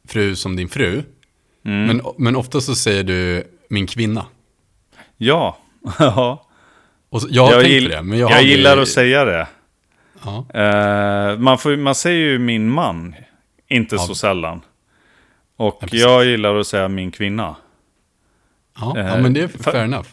[0.07, 1.03] fru som din fru.
[1.65, 1.83] Mm.
[1.87, 4.25] Men, men ofta så säger du min kvinna.
[5.17, 5.57] Ja.
[7.09, 8.01] Och så, jag har jag tänkt gill- det.
[8.01, 9.47] Men jag, jag gillar att säga det.
[10.23, 13.15] Ja, Eh, man, får, man säger ju min man,
[13.67, 14.01] inte Ja.
[14.01, 14.61] så sällan.
[15.57, 17.55] Och Ja, jag gillar att säga min kvinna.
[18.79, 20.07] Ja, ja, Eh, men det är fa- fair enough.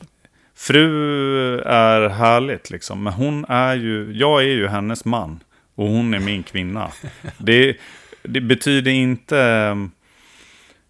[0.57, 5.41] Fru är härligt liksom, men hon är ju, jag är ju hennes man.
[5.75, 6.91] Och hon är min kvinna.
[7.39, 7.77] Det,
[8.23, 9.75] det betyder inte eh,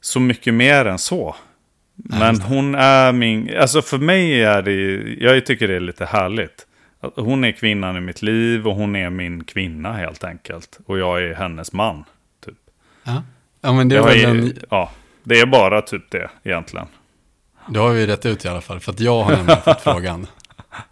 [0.00, 1.36] så mycket mer än så.
[1.94, 4.74] Men hon är min, alltså för mig är det,
[5.24, 6.66] jag tycker det är lite härligt.
[7.16, 10.78] Hon är kvinnan i mitt liv och hon är min kvinna helt enkelt.
[10.86, 12.04] Och jag är hennes man.
[12.46, 12.54] Typ.
[13.04, 13.22] Ja.
[13.60, 14.90] ja, men det, Jag var är, ja,
[15.24, 16.86] det är bara typ det egentligen.
[17.68, 18.80] Det har vi rätt ut i alla fall.
[18.80, 20.26] För att jag har nämligen fått frågan.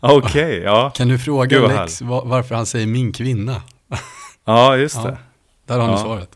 [0.01, 0.91] Okej, ja.
[0.91, 3.63] Kan du fråga Gud, Lex va- varför han säger min kvinna?
[4.45, 5.03] Ja, just Ja.
[5.05, 5.19] det.
[5.67, 5.99] Där har ni Ja.
[6.03, 6.31] svaret.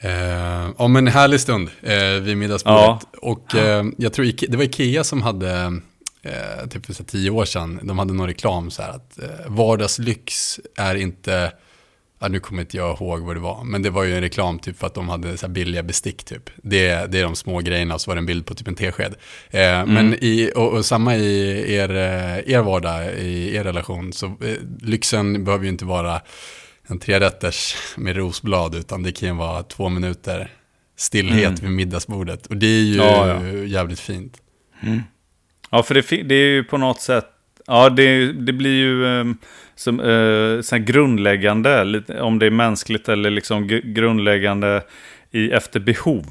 [0.00, 3.06] Eh, ja, men en härlig stund eh, vid middagsbordet.
[3.22, 5.80] Och eh, jag tror Ike- det var Ikea som hade,
[6.22, 10.60] eh, typ för tio år sedan, de hade någon reklam så här att eh, vardagslyx
[10.76, 11.52] är inte,
[12.22, 14.58] ja, nu kommer inte jag ihåg vad det var, men det var ju en reklam
[14.58, 16.50] typ för att de hade så billiga bestick typ.
[16.56, 18.74] Det, det är de små grejerna, och så var det en bild på typ en
[18.74, 19.14] tesked.
[19.50, 24.26] Eh, Men i, och, och samma i er, eh, er vardag, i er relation, så
[24.26, 26.20] eh, lyxen behöver ju inte vara
[26.86, 30.50] en trerätters med rosblad, utan det kan ju vara två minuter
[30.96, 32.46] stillhet vid middagsbordet.
[32.46, 33.48] Och det är ju Ja, ja.
[33.64, 34.36] jävligt fint.
[35.70, 37.26] Ja, för det, det är ju på något sätt,
[37.72, 39.38] ja det, det blir ju um,
[39.74, 39.98] som,
[40.62, 44.82] så här grundläggande, om det är mänskligt eller liksom gr- grundläggande
[45.30, 46.24] i, efter behov.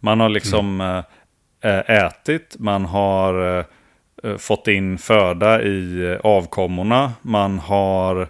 [0.00, 1.02] Man har liksom eh,
[1.72, 8.28] eh, ätit, man har eh, fått in föda i eh, avkommorna, man har,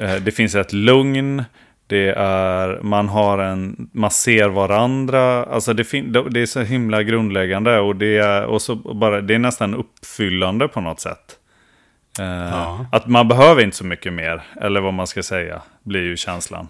[0.00, 1.44] eh, det finns ett lugn,
[1.86, 7.02] det är, man har en, man ser varandra, alltså det, fin, det är så himla
[7.02, 11.36] grundläggande och det är, och så bara, det är nästan uppfyllande på något sätt.
[12.18, 12.86] Eh, Ja.
[12.92, 16.68] Att man behöver inte så mycket mer, eller vad man ska säga, blir ju känslan.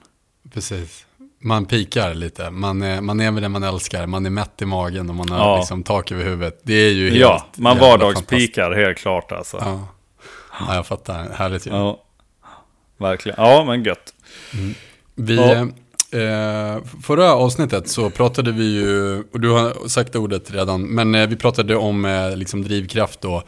[0.55, 1.07] Precis.
[1.43, 4.65] Man pikar lite, man är, man är med den man älskar, man är mätt i
[4.65, 5.57] magen och man har Ja.
[5.57, 6.61] liksom tak över huvudet.
[6.63, 9.57] Det är ju helt Ja, man vardagspikar helt klart alltså.
[9.61, 9.89] Ja.
[10.69, 11.29] ja, jag fattar.
[11.35, 11.71] Härligt ju.
[11.71, 12.03] Ja,
[12.99, 13.45] verkligen.
[13.45, 14.15] Ja, men gött.
[15.15, 15.53] Vi, Ja.
[16.19, 21.29] eh, förra avsnittet så pratade vi ju, och du har sagt ordet redan, men eh,
[21.29, 23.43] vi pratade om eh, liksom drivkraft och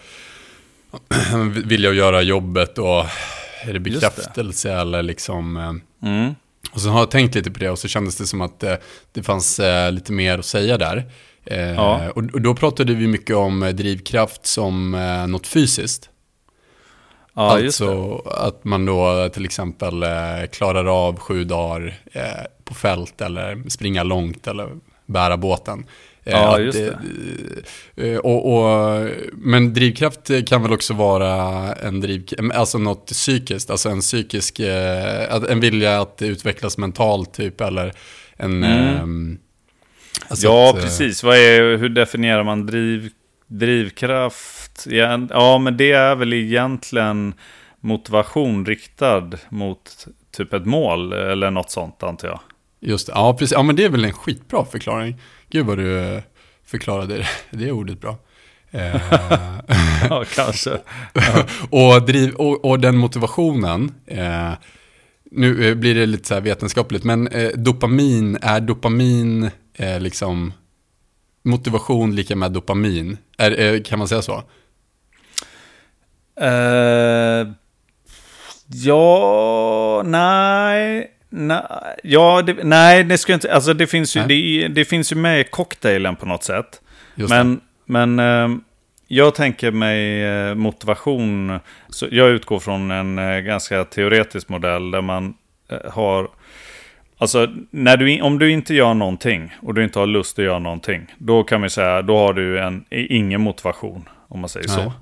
[1.65, 3.05] vilja att göra jobbet och
[3.65, 4.09] är det Just det.
[4.17, 5.57] bekräftelse eller liksom...
[5.57, 5.73] Eh,
[6.09, 6.35] Mm.
[6.73, 8.75] och så har jag tänkt lite på det och så kändes det som att eh,
[9.13, 11.11] det fanns eh, lite mer att säga där.
[11.77, 12.11] Ja.
[12.11, 14.91] och, då pratade vi mycket om drivkraft som
[15.29, 16.11] något fysiskt.
[17.35, 20.05] Ja, alltså att man då till exempel
[20.53, 21.95] klarar av sju dagar
[22.65, 24.69] på fält eller springa långt eller
[25.07, 25.85] bära båten.
[26.25, 26.79] Eh, Ja, just
[27.97, 33.89] eh, och, och, men drivkraft kan väl också vara en driv, alltså något psykiskt, alltså
[33.89, 37.93] en psykisk, eh, en vilja att utvecklas mentalt typ eller
[38.37, 38.65] en...
[38.65, 38.97] Mm.
[38.97, 39.39] ehm,
[40.29, 41.23] alltså Ja, att, eh, precis.
[41.23, 43.11] Vad är, hur definierar man driv,
[43.47, 44.87] drivkraft?
[44.91, 47.35] Ja, ja, men det är väl egentligen
[47.81, 50.07] motivation riktad mot
[50.37, 52.41] typ ett mål eller något sånt antar jag.
[52.81, 53.53] Just det, ja precis.
[53.53, 55.17] Ja men det är väl en skitbra förklaring.
[55.53, 56.23] Gud vad du är
[56.65, 58.19] förklarade det, det ordet bra.
[58.75, 59.01] Eh,
[60.11, 60.71] ja, kanske.
[61.71, 64.53] och, driv, och, och, den motivationen, eh,
[65.31, 70.53] nu eh, blir det lite så här vetenskapligt, men eh, dopamin, är dopamin eh, liksom
[71.43, 73.19] motivation lika med dopamin?
[73.39, 74.43] Är, eh, kan man säga så?
[78.67, 81.12] Ja, nej.
[81.35, 81.63] Nej,
[82.03, 85.41] ja, det, nej, det ska inte, alltså det finns ju, det, det, finns ju med
[85.41, 86.81] i cocktailen på något sätt.
[87.15, 87.61] Just men, det.
[87.85, 88.59] men uh,
[89.09, 95.01] jag tänker mig uh, motivation, så jag utgår från en uh, ganska teoretisk modell där
[95.01, 95.35] man
[95.91, 96.29] har
[97.23, 100.59] Alltså, när du, om du inte gör någonting och du inte har lust att göra
[100.59, 104.77] någonting, då kan man säga, då har du en, ingen motivation, om man säger Nej.
[104.77, 104.93] så.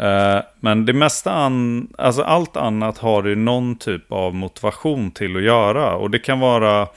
[0.00, 5.36] Uh, men det mesta, an, alltså allt annat har du någon typ av motivation till
[5.36, 5.96] att göra.
[5.96, 6.88] Och det kan vara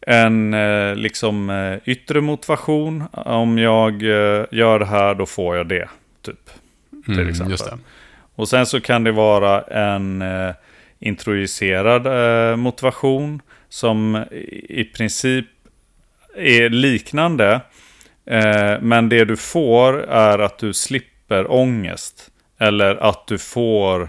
[0.00, 3.04] en uh, liksom uh, yttre motivation.
[3.12, 4.02] Om jag
[4.52, 5.88] gör det här, då får jag det.
[6.22, 6.50] Typ.
[7.04, 7.78] Till mm, exempel.
[8.34, 10.24] Och sen så kan det vara en
[10.98, 12.06] introducerad
[12.58, 14.24] motivation som
[14.68, 15.46] i princip
[16.36, 17.60] är liknande.
[18.26, 22.30] Eh, men det du får är att du slipper ångest.
[22.58, 24.08] Eller att du får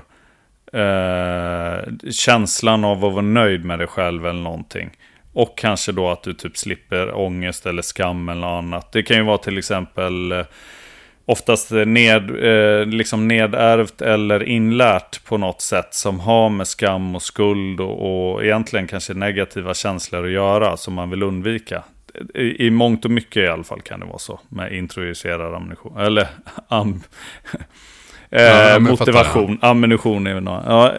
[0.73, 1.77] eh,
[2.11, 4.89] känslan av att vara nöjd med dig själv eller någonting.
[5.33, 8.91] Och kanske då att du typ slipper ångest eller skam eller något annat.
[8.91, 10.45] Det kan ju vara till exempel eh,
[11.25, 17.21] oftast ned, eh, liksom nedärvt eller inlärt på något sätt som har med skam och
[17.21, 21.83] skuld och, och egentligen kanske negativa känslor att göra som man vill undvika.
[22.33, 25.97] I, I mångt och mycket i alla fall kan det vara så med introducerad ammunition.
[25.97, 26.27] Eller
[26.67, 27.03] am,
[28.29, 30.63] ja, eh, motivation, ammunition är något.
[30.67, 30.91] Ja,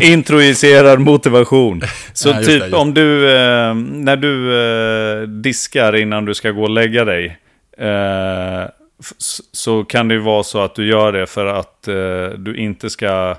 [0.00, 1.82] introducerad motivation.
[2.12, 6.62] Så ja, typ det, om du, eh, när du eh, diskar innan du ska gå
[6.62, 7.38] och lägga dig.
[7.78, 8.64] Eh,
[9.52, 12.90] så kan det ju vara så att du gör det för att eh, du inte
[12.90, 13.36] ska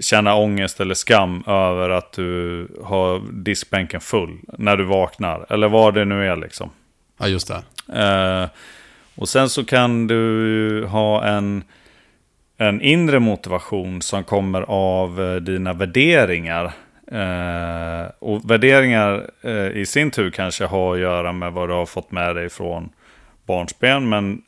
[0.00, 5.46] känna ångest eller skam över att du har diskbänken full när du vaknar.
[5.48, 6.70] Eller vad det nu är liksom.
[7.18, 7.62] Ja, just det.
[8.00, 8.48] Eh,
[9.14, 11.64] och sen så kan du ha en,
[12.56, 16.72] en inre motivation som kommer av eh, dina värderingar.
[17.12, 21.86] Eh, och värderingar eh, i sin tur kanske har att göra med vad du har
[21.86, 22.88] fått med dig från
[23.46, 24.08] barnsben.
[24.08, 24.42] Men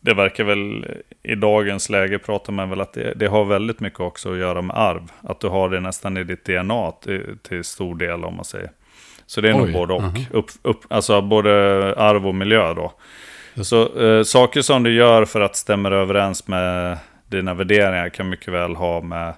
[0.00, 0.86] det verkar väl
[1.22, 4.62] i dagens läge pratar man väl att det, det, har väldigt mycket också att göra
[4.62, 5.12] med arv.
[5.22, 8.70] Att du har det nästan i ditt DNA till, till stor del om man säger.
[9.26, 10.02] Så det är Oj, nog både och.
[10.02, 10.26] Uh -huh.
[10.30, 11.50] upp, upp, alltså både
[11.96, 12.92] arv och miljö då.
[13.62, 18.54] Så eh, saker som du gör för att stämma överens med dina värderingar kan mycket
[18.54, 19.34] väl ha med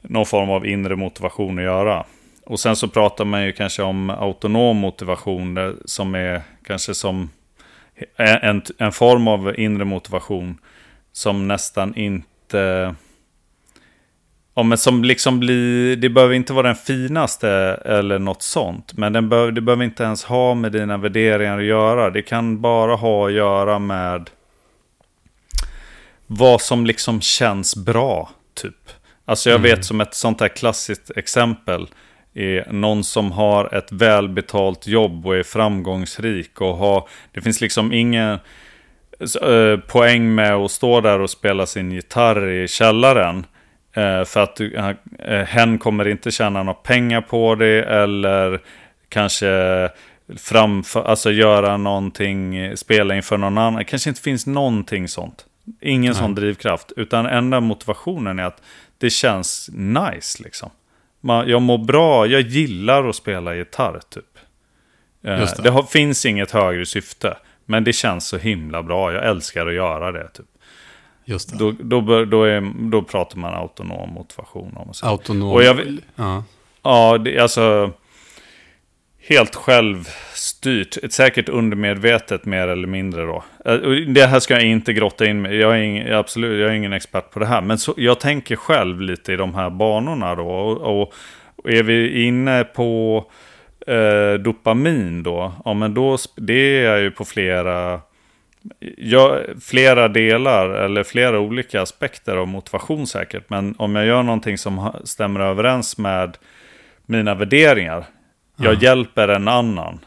[0.00, 2.04] någon form av inre motivation att göra.
[2.46, 7.30] Och sen så pratar man ju kanske om autonom motivation som är kanske som
[8.16, 10.58] en, en form av inre motivation
[11.12, 12.94] som nästan inte...
[14.54, 17.50] Ja, men som liksom blir, det behöver inte vara den finaste
[17.84, 18.92] eller något sånt.
[18.96, 22.10] Men den behöver, det behöver inte ens ha med dina värderingar att göra.
[22.10, 24.30] Det kan bara ha att göra med
[26.26, 28.90] vad som liksom känns bra, typ.
[29.24, 29.70] Alltså jag mm.
[29.70, 31.88] vet som ett sånt här klassiskt exempel
[32.34, 37.92] är någon som har ett välbetalt jobb och är framgångsrik och har, det finns liksom
[37.92, 38.38] ingen
[39.42, 43.46] äh, poäng med att stå där och spela sin gitarr i källaren.
[43.92, 48.60] Äh, för att äh, hen kommer inte tjäna några pengar på det eller
[49.08, 49.90] kanske
[50.36, 53.84] framför, alltså göra någonting, spela inför någon annan.
[53.84, 55.46] Kanske inte finns någonting sånt.
[55.80, 56.20] Ingen Nej.
[56.20, 56.92] sån drivkraft.
[56.96, 58.62] Utan enda motivationen är att
[58.98, 60.70] det känns nice liksom
[61.22, 64.24] man, jag mår bra, jag gillar att spela gitarr typ.
[65.22, 67.36] Eh, det, det har, finns inget högre syfte.
[67.64, 70.46] Men det känns så himla bra, jag älskar att göra det typ.
[71.24, 71.58] Just det.
[71.58, 74.76] Då, då, då, är, då pratar man autonom motivation.
[74.76, 75.52] Om autonom?
[75.52, 76.44] Och jag, ja,
[76.82, 77.92] ja det, alltså
[79.28, 80.96] helt självstyrt.
[80.96, 83.44] Ett säkert undermedvetet mer eller mindre då.
[83.64, 86.74] Eh, det här ska jag inte grotta in mig jag är ingen, absolut, jag är
[86.74, 87.60] ingen expert på det här.
[87.60, 90.48] Men så, jag tänker själv lite i de här banorna då.
[90.48, 91.12] Och, och,
[91.56, 93.24] och är vi inne på
[93.86, 98.00] eh, dopamin då, ja men då, det är jag ju på flera,
[98.96, 103.50] ja, flera delar eller flera olika aspekter av motivation säkert.
[103.50, 106.36] Men om jag gör någonting som stämmer överens med
[107.06, 108.06] mina värderingar,
[108.56, 108.80] jag mm.
[108.80, 109.98] hjälper en annan.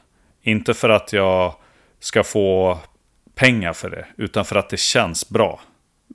[0.42, 1.56] Inte för att jag
[2.00, 2.80] ska få
[3.36, 5.62] pengar för det, utan för att det känns bra.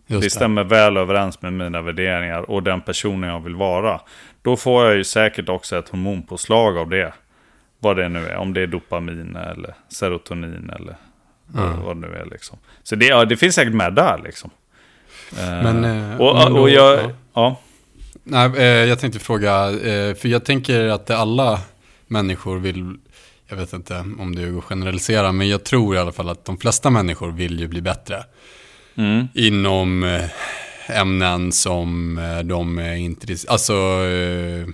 [0.06, 4.00] Just det stämmer väl överens med mina värderingar och den personen jag vill vara.
[4.42, 7.12] Då får jag ju säkert också ett hormonpåslag av det.
[7.78, 10.96] Vad det nu är, om det är dopamin eller serotonin eller
[11.54, 11.82] Mm.
[11.82, 12.58] Vad det nu är liksom.
[12.82, 14.50] Så det, ja, det finns säkert med där liksom.
[15.38, 17.10] Eh, Men, eh, och, men då- och jag, ja.
[17.34, 17.60] ja.
[18.22, 19.70] Nej, eh, jag tänkte fråga,
[20.20, 21.60] för jag tänker att alla
[22.10, 22.96] människor vill,
[23.48, 26.44] jag vet inte om det går att generalisera, men jag tror i alla fall att
[26.44, 28.24] de flesta människor vill ju bli bättre
[28.96, 29.28] Mm.
[29.34, 30.24] inom eh,
[31.00, 33.74] ämnen som eh, de är intresserade, alltså
[34.06, 34.68] eh,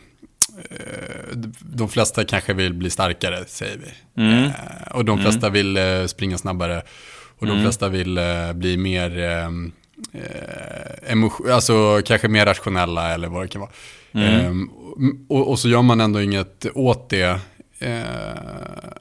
[1.60, 4.22] de flesta kanske vill bli starkare, säger vi.
[4.22, 4.50] Mm.
[4.90, 6.82] Och de flesta vill eh, springa snabbare.
[7.38, 7.62] Och de Mm.
[7.64, 8.18] flesta vill
[8.54, 9.48] bli mer, eh,
[11.54, 13.70] alltså kanske mer rationella eller vad det kan vara.
[14.12, 14.70] Mm.
[15.28, 17.40] Och, och så gör man ändå inget åt det.
[17.78, 18.00] Eh,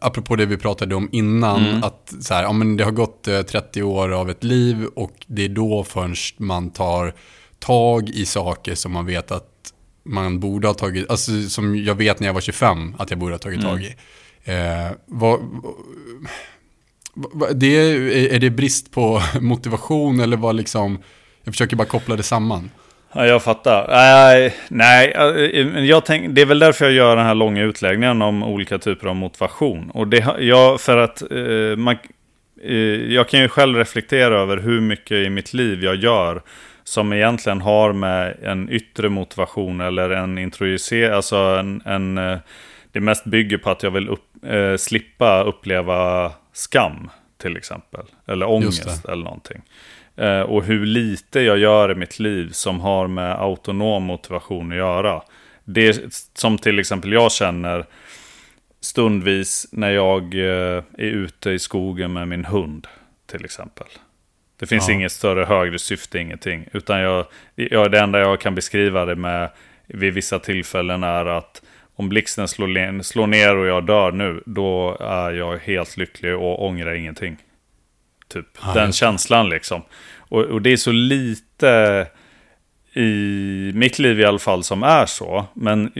[0.01, 1.83] apropå det vi pratade om innan, Mm.
[1.83, 5.11] att så här, ja, men det har gått eh, 30 år av ett liv och
[5.27, 7.13] det är då först man tar
[7.59, 9.51] tag i saker som man vet att
[10.03, 13.33] man borde ha tagit, alltså som jag vet när jag var 25 att jag borde
[13.33, 13.71] ha tagit Mm.
[13.71, 13.95] tag i.
[14.43, 15.39] Eh, vad,
[17.13, 17.75] vad, det
[18.35, 20.97] är det brist på motivation eller vad liksom,
[21.43, 22.69] jag försöker bara koppla det samman.
[23.15, 23.85] Ja, jag fattar.
[23.89, 25.25] Nej, nej eh,
[25.77, 28.77] eh, jag tänk, det är väl därför jag gör den här långa utläggningen om olika
[28.77, 29.89] typer av motivation.
[29.93, 31.97] Och det, har- jag, för att eh, man,
[32.63, 32.75] eh,
[33.13, 36.41] jag kan ju själv reflektera över hur mycket i mitt liv jag gör
[36.83, 42.37] som egentligen har med en yttre motivation eller en introducer, alltså en, en eh,
[42.91, 47.09] det mest bygger på att jag vill upp, eh, slippa uppleva skam
[47.45, 48.05] till exempel.
[48.27, 49.61] Eller ångest eller någonting.
[50.15, 54.77] Eh, och hur lite jag gör i mitt liv som har med autonom motivation att
[54.77, 55.21] göra.
[55.63, 57.85] Det som till exempel jag känner
[58.81, 62.87] stundvis när jag eh, är ute i skogen med min hund
[63.25, 63.87] till exempel.
[64.59, 64.93] Det finns Ja.
[64.93, 66.67] inget större högre syfte, ingenting.
[66.73, 67.25] Utan jag,
[67.55, 69.49] jag, det enda jag kan beskriva det med
[69.87, 71.61] vid vissa tillfällen är att
[71.95, 76.65] om blixten slår, slår ner och jag dör nu, då är jag helt lycklig och
[76.65, 77.37] ångrar ingenting.
[78.27, 79.81] Typ Ja, den känslan liksom.
[80.17, 82.07] Och, och det är så lite
[82.93, 85.45] i mitt liv i alla fall som är så.
[85.53, 85.91] Men,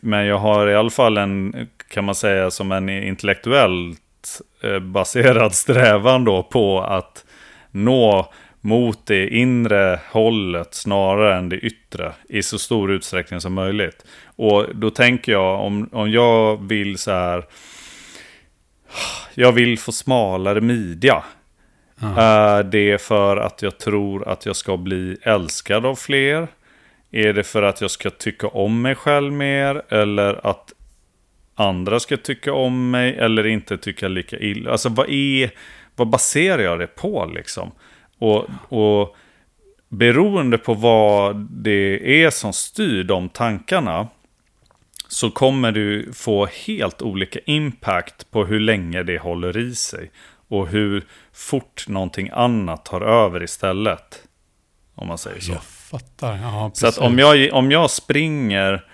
[0.00, 5.54] men jag har i alla fall en, kan man säga, som en intellektuellt eh, baserad
[5.54, 7.24] strävan då på att
[7.70, 8.32] nå
[8.64, 14.04] mot det inre hållet snarare än det yttre i så stor utsträckning som möjligt.
[14.36, 17.44] Och då tänker jag om, om jag vill så här,
[19.34, 21.24] jag vill få smalare midja.
[22.00, 22.20] Ja.
[22.20, 26.48] Är det för att jag tror att jag ska bli älskad av fler?
[27.10, 29.82] Är det för att jag ska tycka om mig själv mer?
[29.88, 30.72] Eller att
[31.54, 33.16] andra ska tycka om mig?
[33.16, 34.70] Eller inte tycka lika illa?
[34.70, 35.50] Alltså vad är...
[35.96, 37.72] Vad baserar jag det på liksom?
[38.18, 39.16] Och, och
[39.88, 44.08] beroende på vad det är som styr de tankarna
[45.08, 50.10] så kommer du få helt olika impact på hur länge det håller i sig.
[50.48, 54.22] Och hur fort någonting annat tar över istället.
[54.94, 55.52] Om man säger så.
[55.52, 58.84] Jag fattar, ja Så att om jag, om jag springer,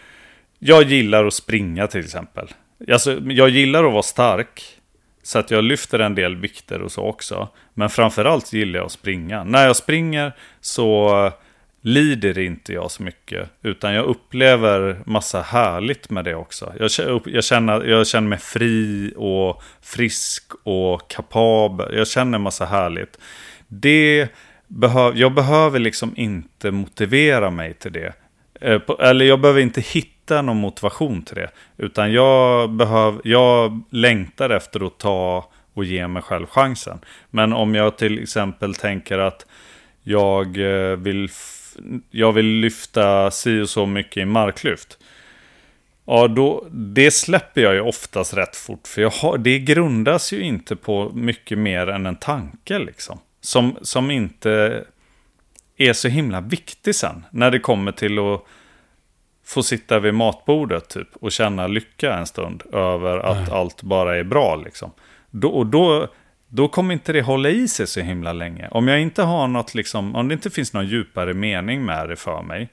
[0.58, 2.48] jag gillar att springa till exempel.
[2.92, 4.79] Alltså, jag gillar att vara stark,
[5.22, 7.48] så att jag lyfter en del vikter och så också.
[7.74, 9.44] Men framförallt gillar jag att springa.
[9.44, 11.32] När jag springer så
[11.82, 16.72] lider inte jag så mycket, utan jag upplever massa härligt med det också.
[16.78, 21.96] Jag känner, jag känner, jag känner mig fri och frisk och kapabel.
[21.96, 23.18] Jag känner massa härligt.
[23.68, 24.28] Det
[24.66, 28.12] behöv, jag behöver liksom inte motivera mig till det.
[28.60, 31.50] Eh, eller jag behöver inte hitta någon motivation till det.
[31.76, 36.98] Utan jag, behöv, jag längtar efter att ta och ge mig själv chansen.
[37.30, 39.46] Men om jag till exempel tänker att
[40.02, 41.28] jag eh, vill,
[42.10, 44.98] jag vill lyfta si och så mycket i marklyft.
[46.06, 48.86] Ja, då, det släpper jag ju oftast rätt fort.
[48.86, 53.18] För jag har, det grundas ju inte på mycket mer än en tanke liksom.
[53.40, 54.84] Som, som inte
[55.76, 57.24] är så himla viktig sen.
[57.30, 58.44] När det kommer till att
[59.50, 61.08] få sitta vid matbordet typ.
[61.20, 64.92] Och känna lycka en stund över att allt bara är bra liksom.
[65.30, 66.08] Då, och då,
[66.48, 68.68] då kommer inte det hålla i sig så himla länge.
[68.70, 72.16] Om jag inte har något liksom, om det inte finns någon djupare mening med det
[72.16, 72.68] för mig.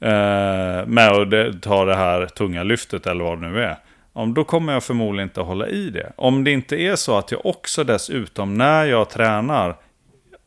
[0.00, 3.76] Eh, med att ta det här tunga lyftet eller vad det nu är.
[4.12, 6.12] Om, då kommer jag förmodligen inte hålla i det.
[6.16, 9.76] Om det inte är så att jag också dessutom när jag tränar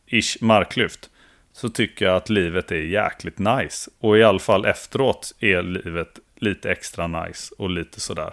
[0.06, 1.10] ish marklyft.
[1.56, 3.90] Så tycker jag att livet är jäkligt nice.
[4.00, 8.32] Och i alla fall efteråt är livet lite extra nice och lite sådär.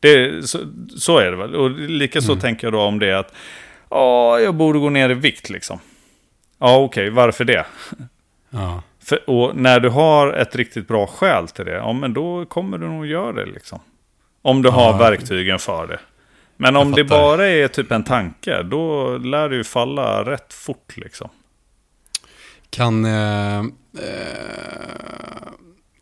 [0.00, 0.58] Det, så,
[0.98, 1.54] så är det väl.
[1.54, 3.34] Och lika så tänker jag då om det att
[3.90, 5.78] ja, jag borde gå ner i vikt liksom.
[6.58, 7.66] Ja, okej, varför det?
[8.50, 8.82] Ja.
[9.02, 12.78] För, och när du har ett riktigt bra skäl till det, ja men då kommer
[12.78, 13.80] du nog göra det liksom.
[14.42, 14.96] Om du har Ja.
[14.98, 15.98] verktygen för det.
[16.56, 20.96] Men om det bara är typ en tanke, då lär det ju falla rätt fort
[20.96, 21.28] liksom.
[22.70, 23.64] Kan, eh, eh,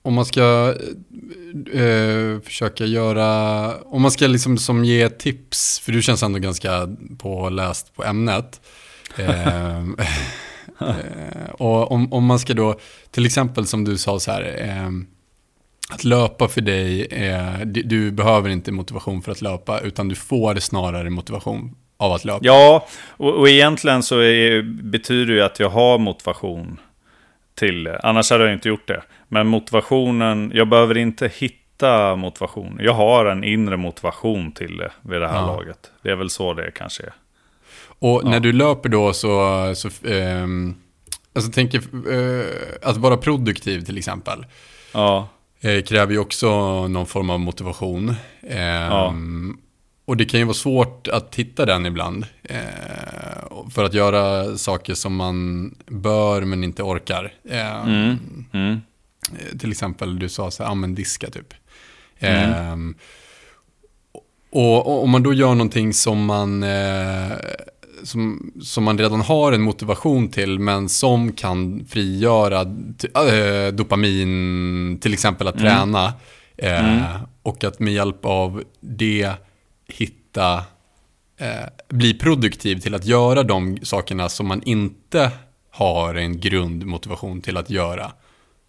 [0.02, 0.74] om man ska
[1.72, 6.96] eh, försöka göra, om man ska liksom som ge tips, för du känns ändå ganska
[7.18, 8.60] påläst på ämnet.
[9.16, 9.78] Eh,
[10.80, 12.78] eh, och om, om man ska då,
[13.10, 14.90] till exempel som du sa så här, eh,
[15.90, 17.08] att löpa för dig,
[17.64, 22.38] du behöver inte motivation för att löpa, utan du får snarare motivation av att löpa.
[22.42, 26.80] Ja, och, och egentligen så är, betyder det att jag har motivation
[27.55, 28.01] till det.
[28.03, 29.03] Annars hade jag inte gjort det.
[29.28, 32.78] Men motivationen, jag behöver inte hitta motivation.
[32.82, 35.46] Jag har en inre motivation till det vid det här Ja.
[35.46, 35.90] laget.
[36.03, 37.12] Det är väl så det kanske är.
[38.01, 38.40] Och när Ja.
[38.40, 40.74] du löper då så, så ehm,
[41.34, 41.78] alltså tänker,
[42.12, 42.46] eh,
[42.82, 44.46] att vara produktiv till exempel,
[44.94, 45.28] Ja,
[45.61, 46.49] eh, kräver ju också
[46.88, 48.14] någon form av motivation.
[48.49, 49.14] Ehm, Ja.
[50.09, 52.26] Och det kan ju vara svårt att hitta den ibland.
[52.42, 52.59] Eh,
[53.70, 57.32] för att göra saker som man bör men inte orkar.
[57.50, 58.18] Ehm, mm,
[58.52, 58.80] mm,
[59.32, 61.54] Eh, Till exempel, du sa så här, men diska typ.
[62.18, 62.94] Ehm,
[64.50, 67.32] och, och om man då gör någonting som man, eh,
[68.04, 75.12] som, som man redan har en motivation till, men som kan frigöra eh, dopamin, till
[75.12, 75.66] exempel att Mm.
[75.66, 76.12] träna.
[76.56, 77.02] Eh, Mm.
[77.42, 79.32] Och att med hjälp av det
[79.89, 80.55] hitta,
[81.41, 85.30] eh, bli produktiv till att göra de sakerna som man inte
[85.70, 88.12] har en grundmotivation till att göra.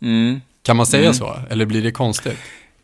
[0.02, 0.42] mm.
[0.64, 1.14] Kan man säga Mm.
[1.14, 1.36] så?
[1.50, 2.38] Eller blir det konstigt?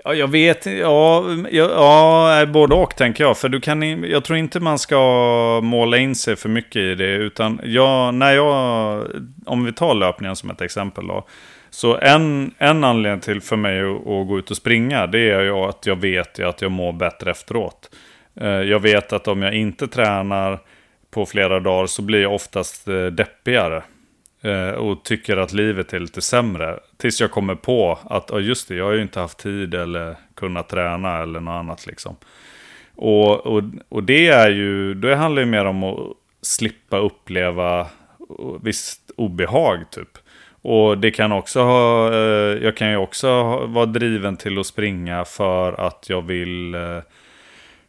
[0.04, 3.38] Ja, jag vet ja, ja, ja, både och tänker jag.
[3.38, 5.00] För du kan, jag tror inte man ska
[5.64, 7.14] måla in sig för mycket i det.
[7.16, 9.04] Utan jag, när jag,
[9.46, 11.28] om vi tar löpningen som ett exempel då.
[11.70, 15.42] Så en, en anledning till för mig att, att gå ut och springa, det är
[15.42, 17.90] ju att jag vet att jag mår bättre efteråt.
[18.42, 20.60] Eh, jag vet att om jag inte tränar
[21.12, 23.84] på flera dagar så blir jag oftast eh, deppigare.
[24.42, 26.80] Eh, och tycker att livet är lite sämre.
[26.98, 30.16] Tills jag kommer på att, ja just det, jag har ju inte haft tid eller
[30.36, 32.16] kunnat träna eller något annat liksom.
[32.96, 36.00] Och, och, och det är ju, det handlar ju mer om att
[36.42, 37.88] slippa uppleva
[38.62, 40.18] visst obehag typ.
[40.62, 42.14] Och det kan också ha,
[42.54, 46.76] jag kan ju också vara driven till att springa för att jag vill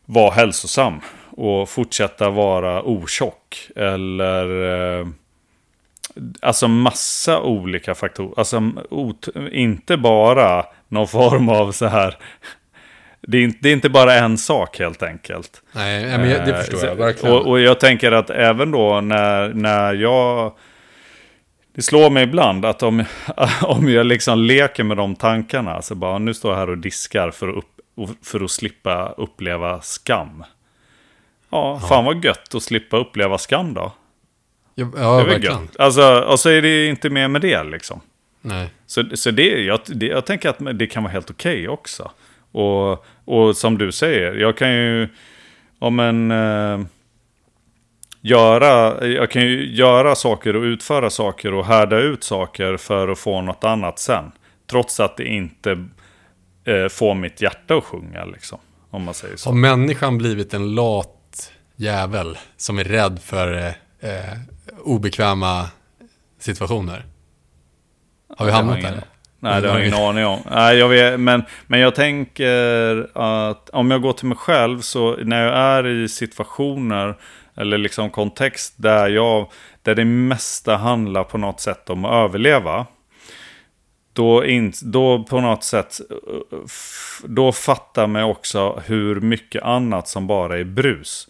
[0.07, 1.01] vara hälsosam.
[1.31, 3.71] Och fortsätta vara otjock.
[3.77, 4.65] Eller
[5.01, 5.07] eh,
[6.41, 8.35] Alltså massa olika faktorer.
[8.37, 8.73] Alltså
[9.53, 12.17] inte bara någon form av så här.
[13.21, 15.63] Det är, inte, det är inte bara en sak helt enkelt.
[15.73, 17.37] Nej, men jag, det Eh, förstår jag verkligen.
[17.37, 20.53] Och, och jag tänker att även då när, när jag...
[21.75, 23.05] Det slår mig ibland att om,
[23.63, 25.83] om jag liksom leker med de tankarna.
[25.83, 27.76] Så bara, nu står jag här och diskar för att, upp,
[28.23, 30.45] för att slippa uppleva skam.
[31.51, 33.93] Ja, fan vad gött att slippa uppleva skam då.
[34.75, 35.61] ja, Det ja är väl verkligen.
[35.63, 35.81] gött.
[35.81, 38.01] Alltså, och så är det inte mer med det liksom.
[38.41, 38.69] Nej.
[38.87, 42.11] Så, så det, jag, det, jag tänker att det kan vara helt okej också.
[42.53, 45.09] Och, och som du säger, jag kan ju...
[45.79, 46.31] Om en...
[46.31, 46.81] Eh,
[48.21, 53.19] göra, jag kan ju göra saker och utföra saker och härda ut saker för att
[53.19, 54.33] få något annat sen.
[54.71, 55.85] Trots att det inte
[56.67, 58.59] eh, får mitt hjärta att sjunga liksom.
[58.91, 59.49] Om man säger så.
[59.49, 64.39] Har människan blivit en lat jävel som är rädd för eh, eh,
[64.79, 65.69] obekväma
[66.39, 67.05] situationer?
[68.37, 69.03] Har vi hamnat där?
[69.41, 70.41] Nej, det har jag ingen aning om.
[70.51, 75.17] Nej, jag vet, men, men jag tänker att om jag går till mig själv så
[75.17, 77.17] när jag är i situationer
[77.57, 79.51] eller liksom kontext där, jag,
[79.83, 82.87] där det mesta handlar på något sätt om att överleva.
[84.17, 86.59] Då, in, då på något sätt, eh,
[87.25, 91.29] då fattar man också hur mycket annat som bara är brus.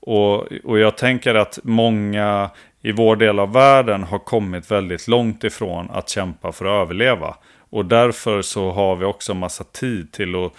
[0.00, 2.50] Och, och jag tänker att många
[2.82, 7.36] i vår del av världen har kommit väldigt långt ifrån att kämpa för att överleva.
[7.70, 10.52] Och därför så har vi också massa tid till att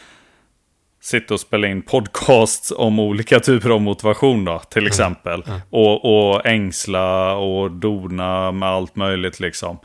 [1.01, 5.43] sitta och spela in podcasts om olika typer av motivation då, till exempel.
[5.69, 9.77] Och, och ängsla och dona med allt möjligt liksom.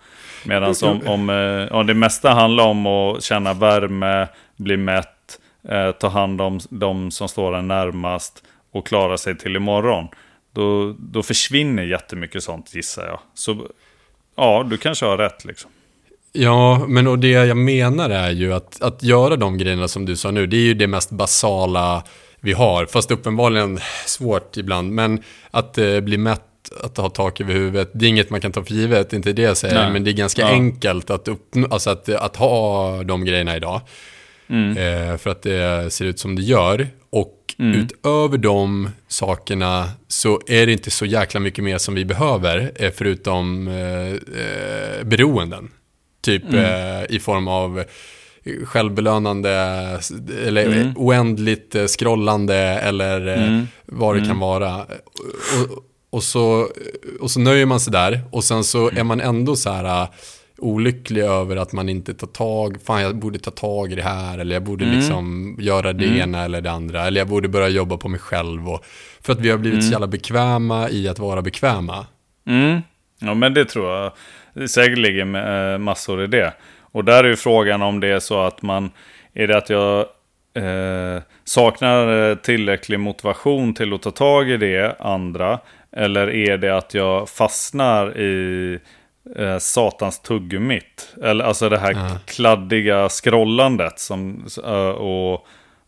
[0.45, 5.39] Medan om, om, eh, om det mesta handlar om att känna värme, bli mätt,
[5.69, 10.09] eh, ta hand om de som står en närmast och klara sig till imorgon.
[10.55, 13.21] Då, då försvinner jättemycket sånt gissar jag.
[13.35, 13.67] Så
[14.37, 15.71] ja, du kanske har rätt liksom.
[16.33, 20.17] Ja, men och det jag menar är ju att, att göra de grejerna som du
[20.17, 22.05] sa nu, det är ju det mest basala
[22.41, 22.87] vi har.
[22.87, 24.93] Fast uppenbarligen svårt ibland.
[24.93, 26.45] Men att eh, bli mätt,
[26.81, 29.43] att ha tak över huvudet, det är inget man kan ta för givet, inte det
[29.43, 29.75] jag säger.
[29.75, 29.93] Nej.
[29.93, 30.49] Men det är ganska Ja.
[30.49, 33.81] enkelt att, uppnå, alltså att, att ha de grejerna idag.
[34.49, 34.77] Mm.
[34.77, 36.89] Eh, för att det ser ut som det gör.
[37.11, 37.81] Och mm.
[37.81, 42.91] utöver de sakerna så är det inte så jäkla mycket mer som vi behöver, eh,
[42.97, 45.71] förutom eh, eh, beroenden.
[46.23, 46.65] Typ mm.
[46.65, 47.85] eh, i form av
[48.65, 49.51] självbelönande
[50.47, 50.93] eller mm.
[50.97, 53.69] oändligt scrollande eller mm.
[53.87, 54.39] vad det kan mm.
[54.39, 54.77] vara.
[54.77, 56.69] Och, och, så,
[57.21, 60.09] och så nöjer man sig där och sen så är man ändå så här
[60.59, 64.39] olycklig över att man inte tar tag, fan jag borde ta tag i det här
[64.39, 64.97] eller jag borde mm.
[64.97, 66.19] liksom göra det mm.
[66.19, 68.85] ena eller det andra eller jag borde börja jobba på mig själv och
[69.21, 69.89] för att vi har blivit mm.
[69.89, 72.07] så jävla bekväma i att vara bekväma.
[72.47, 72.81] Mm.
[73.19, 74.13] Ja men det tror jag
[74.71, 76.55] säkerligen eh, massor i det.
[76.81, 78.91] Och där är ju frågan om det är så att man,
[79.35, 80.07] är det att jag
[80.55, 85.59] eh, saknar eh, tillräcklig motivation till att ta tag i det andra
[85.97, 88.79] eller är det att jag fastnar i
[89.37, 91.15] eh, satans tuggummit.
[91.23, 92.19] Eller alltså det här ja.
[92.27, 93.99] kladdiga scrollandet.
[93.99, 95.47] Som, eh, och,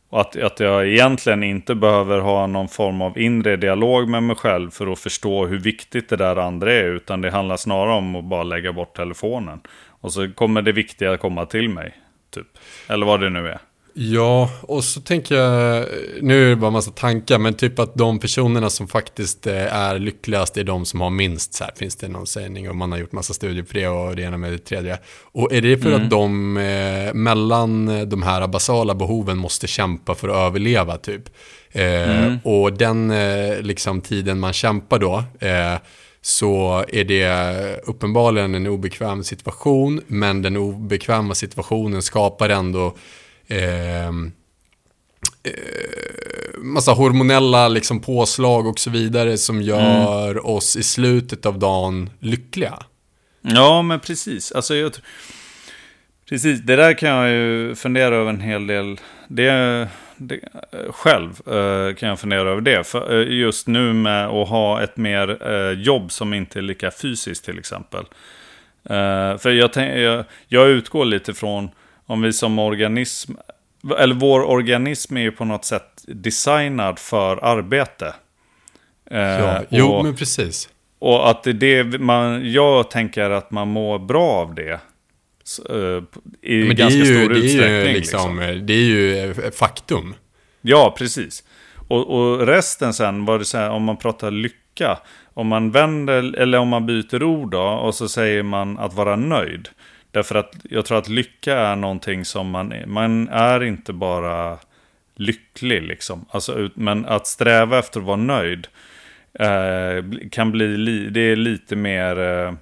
[0.08, 4.36] och att, att jag egentligen inte behöver ha någon form av inre dialog med mig
[4.36, 6.84] själv för att förstå hur viktigt det där andra är.
[6.84, 9.60] Utan det handlar snarare om att bara lägga bort telefonen.
[10.00, 11.92] Och så kommer det viktiga komma till mig.
[12.30, 12.46] Typ.
[12.88, 13.58] Eller vad det nu är.
[13.96, 15.86] Ja, och så tänker jag,
[16.22, 19.74] nu är det bara en massa tankar, men typ att de personerna som faktiskt eh,
[19.74, 21.54] är lyckligast är de som har minst.
[21.54, 24.16] Så här, finns det någon sägning och man har gjort massa studier på det och
[24.16, 24.98] det ena med det tredje.
[25.22, 26.02] Och är det för mm.
[26.02, 31.28] att de eh, mellan de här basala behoven måste kämpa för att överleva typ?
[31.72, 32.38] Eh, mm.
[32.44, 35.74] Och den eh, liksom tiden man kämpar då, eh,
[36.22, 42.94] så är det uppenbarligen en obekväm situation, men den obekväma situationen skapar ändå
[43.48, 44.12] eh,
[46.58, 50.44] massa hormonella liksom påslag och så vidare som gör mm.
[50.44, 52.78] oss i slutet av dagen lyckliga.
[53.40, 54.52] Ja, men precis.
[54.52, 54.92] Alltså, jag,
[56.28, 59.00] precis, det där kan jag ju fundera över en hel del.
[59.28, 60.40] Det, det,
[60.90, 62.86] själv uh, kan jag fundera över det.
[62.86, 67.44] För, uh, just nu med att ha ett mer jobb som inte är lika fysiskt
[67.44, 68.04] till exempel.
[69.38, 71.70] för jag, jag, jag utgår lite från
[72.06, 73.32] om vi som organism,
[73.98, 78.14] eller vår organism är ju på något sätt designad för arbete.
[79.10, 80.68] Eh, ja, jo, och, men precis.
[80.98, 84.80] Och att det det man, jag tänker att man mår bra av det.
[85.70, 86.02] Uh,
[86.42, 87.70] I men ganska ju, stor det utsträckning.
[87.70, 88.66] Är ju liksom, liksom.
[88.66, 90.14] Det är ju faktum.
[90.62, 91.44] Ja, precis.
[91.88, 94.98] Och, och resten sen, var det så här, om man pratar lycka.
[95.34, 99.16] Om man vänder, eller om man byter ord då, och så säger man att vara
[99.16, 99.68] nöjd.
[100.14, 102.86] Därför att jag tror att lycka är någonting som man är.
[102.86, 104.58] Man är inte bara
[105.14, 106.26] lycklig liksom.
[106.30, 108.66] Alltså, men att sträva efter att vara nöjd
[109.38, 112.54] eh, kan bli li det är lite mer eh,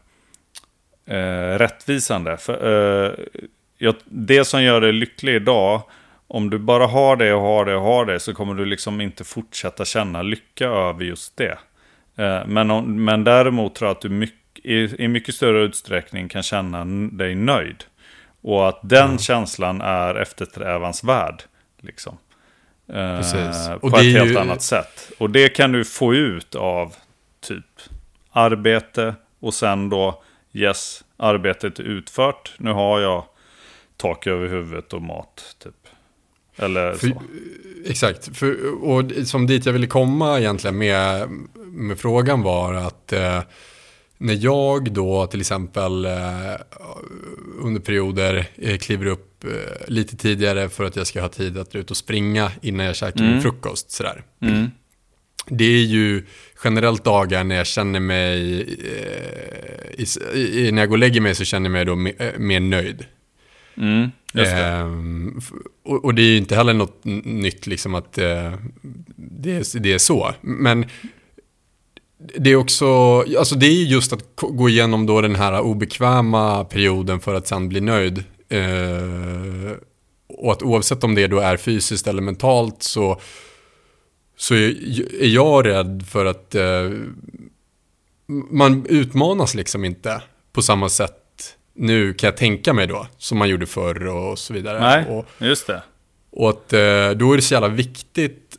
[1.16, 2.36] eh, rättvisande.
[2.36, 2.54] För,
[3.04, 3.12] eh,
[3.78, 5.82] jag, det som gör dig lycklig idag,
[6.28, 9.00] om du bara har det och har det och har det så kommer du liksom
[9.00, 11.58] inte fortsätta känna lycka över just det.
[12.16, 16.28] Eh, men, om, men däremot tror jag att du mycket i, i mycket större utsträckning
[16.28, 17.84] kan känna dig nöjd.
[18.40, 19.18] Och att den mm.
[19.18, 21.42] känslan är eftersträvansvärd.
[21.80, 22.18] Liksom.
[22.88, 24.38] Eh, på ett helt ju...
[24.38, 25.12] annat sätt.
[25.18, 26.94] Och det kan du få ut av
[27.40, 27.64] typ
[28.30, 32.54] arbete och sen då yes, arbetet är utfört.
[32.58, 33.24] Nu har jag
[33.96, 35.56] tak över huvudet och mat.
[35.62, 35.74] Typ.
[36.56, 37.12] Eller för,
[37.86, 43.40] Exakt, för, och som dit jag ville komma egentligen med, med frågan var att eh,
[44.22, 46.12] när jag då till exempel eh,
[47.60, 49.50] under perioder eh, kliver upp eh,
[49.88, 53.20] lite tidigare för att jag ska ha tid att ut och springa innan jag käkar
[53.20, 53.32] mm.
[53.32, 53.90] min frukost.
[53.90, 54.22] Sådär.
[54.42, 54.70] Mm.
[55.46, 56.26] Det är ju
[56.64, 58.40] generellt dagar när jag känner mig,
[59.98, 62.60] i, i, när jag går och lägger mig så känner jag mig då mer, mer
[62.60, 63.06] nöjd.
[63.76, 65.40] Mm, ehm,
[65.84, 68.52] och, och, det är ju inte heller något nytt liksom att eh,
[69.16, 70.34] det, det är så.
[70.40, 70.84] Men
[72.38, 77.20] det är också, alltså det är just att gå igenom då den här obekväma perioden
[77.20, 78.24] för att sen bli nöjd.
[78.48, 79.72] Eh,
[80.28, 83.20] och att oavsett om det då är fysiskt eller mentalt så,
[84.36, 86.90] så är jag rädd för att eh,
[88.50, 91.18] man utmanas liksom inte på samma sätt
[91.74, 94.80] nu kan jag tänka mig då, som man gjorde förr och så vidare.
[94.80, 95.82] Nej, och, just det.
[96.30, 98.56] Och att eh, då är det så jävla viktigt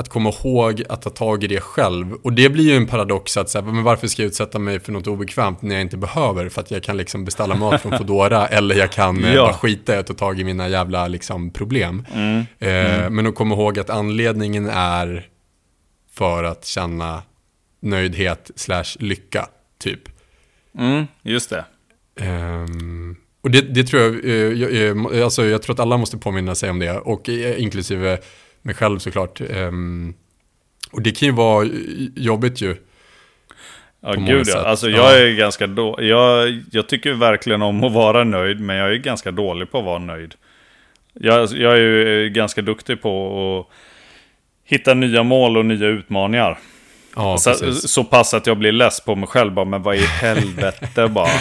[0.00, 2.12] att komma ihåg att ta tag i det själv.
[2.22, 4.92] Och det blir ju en paradox att säga, men varför ska jag utsätta mig för
[4.92, 6.48] något obekvämt när jag inte behöver?
[6.48, 9.42] För att jag kan liksom beställa mat från Foodora eller jag kan eh, ja.
[9.42, 12.06] bara skita i att ta tag i mina jävla liksom, problem.
[12.14, 12.46] Mm.
[12.58, 13.14] Eh, mm.
[13.14, 15.26] Men att komma ihåg att anledningen är
[16.12, 17.22] för att känna
[17.80, 20.00] nöjdhet slash lycka, typ.
[20.78, 21.64] Mm, just det.
[22.26, 26.18] Um, Och det, det tror jag, eh, jag, eh, alltså jag tror att alla måste
[26.18, 28.18] påminna sig om det, och eh, inklusive
[28.68, 29.40] mig själv såklart.
[29.40, 30.14] Ehm,
[30.90, 31.68] och det kan ju vara
[32.16, 32.76] jobbigt ju.
[34.00, 34.58] Ja, gud ja.
[34.58, 38.92] Alltså jag är ganska då, jag, jag tycker verkligen om att vara nöjd, men jag
[38.92, 40.34] är ganska dålig på att vara nöjd.
[41.12, 43.10] Jag, jag är ju ganska duktig på
[43.58, 43.74] att
[44.64, 46.58] hitta nya mål och nya utmaningar.
[47.16, 50.06] Ja, så, så pass att jag blir less på mig själv, bara, men vad i
[50.06, 51.40] helvete bara.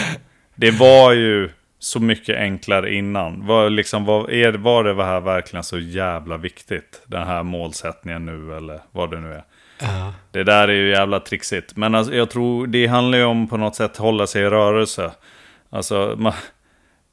[0.56, 1.50] Det var ju
[1.80, 3.48] så mycket enklare innan.
[3.48, 7.02] Var, liksom, var, är, var det här verkligen så jävla viktigt?
[7.06, 9.44] Den här målsättningen nu eller vad det nu är.
[9.84, 10.10] Uh.
[10.32, 11.76] Det där är ju jävla trixigt.
[11.76, 15.12] Men alltså, jag tror det handlar ju om på något sätt hålla sig i rörelse.
[15.70, 16.34] Alltså, man,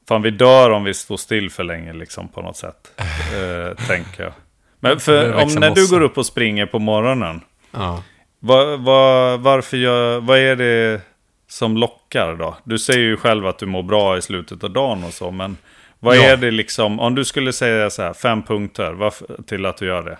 [0.07, 2.91] fan vi dör om vi står still för länge liksom på något sätt.
[2.99, 4.33] Uh, tänker jag.
[4.79, 7.41] Men för, om när du går upp och springer på morgonen.
[7.77, 7.99] Uh.
[8.39, 11.01] Vad, vad, varför gör, vad är det
[11.47, 12.57] som lockar då?
[12.63, 15.57] Du säger ju själv att du mår bra i slutet av dagen och så, men
[15.99, 16.21] vad ja.
[16.21, 19.85] är det liksom, om du skulle säga så här, fem punkter varför, till att du
[19.85, 20.17] gör det?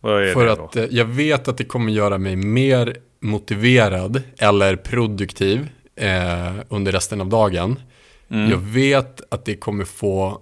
[0.00, 0.80] Vad är För det att då?
[0.80, 7.20] Eh, jag vet att det kommer göra mig mer motiverad eller produktiv eh, under resten
[7.20, 7.80] av dagen.
[8.30, 8.50] Mm.
[8.50, 10.40] Jag vet att det kommer få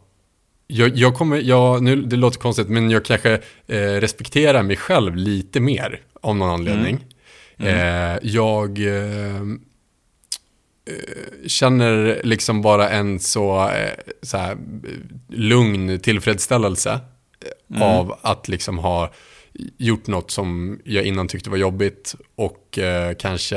[0.67, 3.33] jag, jag kommer, jag, nu, det låter konstigt, men jag kanske
[3.67, 6.99] eh, respekterar mig själv lite mer av någon anledning.
[7.57, 7.75] Mm.
[7.75, 8.15] Mm.
[8.15, 9.43] Eh, jag Eh,
[11.47, 14.57] känner liksom bara en så, eh, så här,
[15.29, 17.01] lugn tillfredsställelse
[17.71, 17.83] mm.
[17.83, 19.13] av att liksom ha
[19.79, 23.57] gjort något som jag innan tyckte var jobbigt och eh, kanske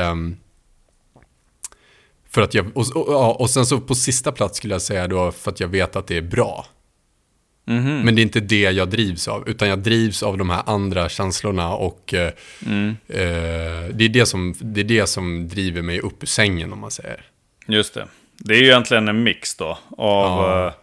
[2.30, 5.32] för att jag, och, och, och, sen så på sista plats skulle jag säga då
[5.32, 6.66] för att jag vet att det är bra.
[7.68, 8.02] Mm.
[8.02, 11.10] Men det är inte det jag drivs av, utan jag drivs av de här andra
[11.10, 12.32] känslorna och eh,
[12.66, 12.96] mm.
[13.08, 16.80] eh, det, är det, som, det är det som driver mig upp ur sängen om
[16.80, 17.22] man säger.
[17.68, 18.08] Just det.
[18.38, 20.74] Det är ju egentligen en mix då av ja.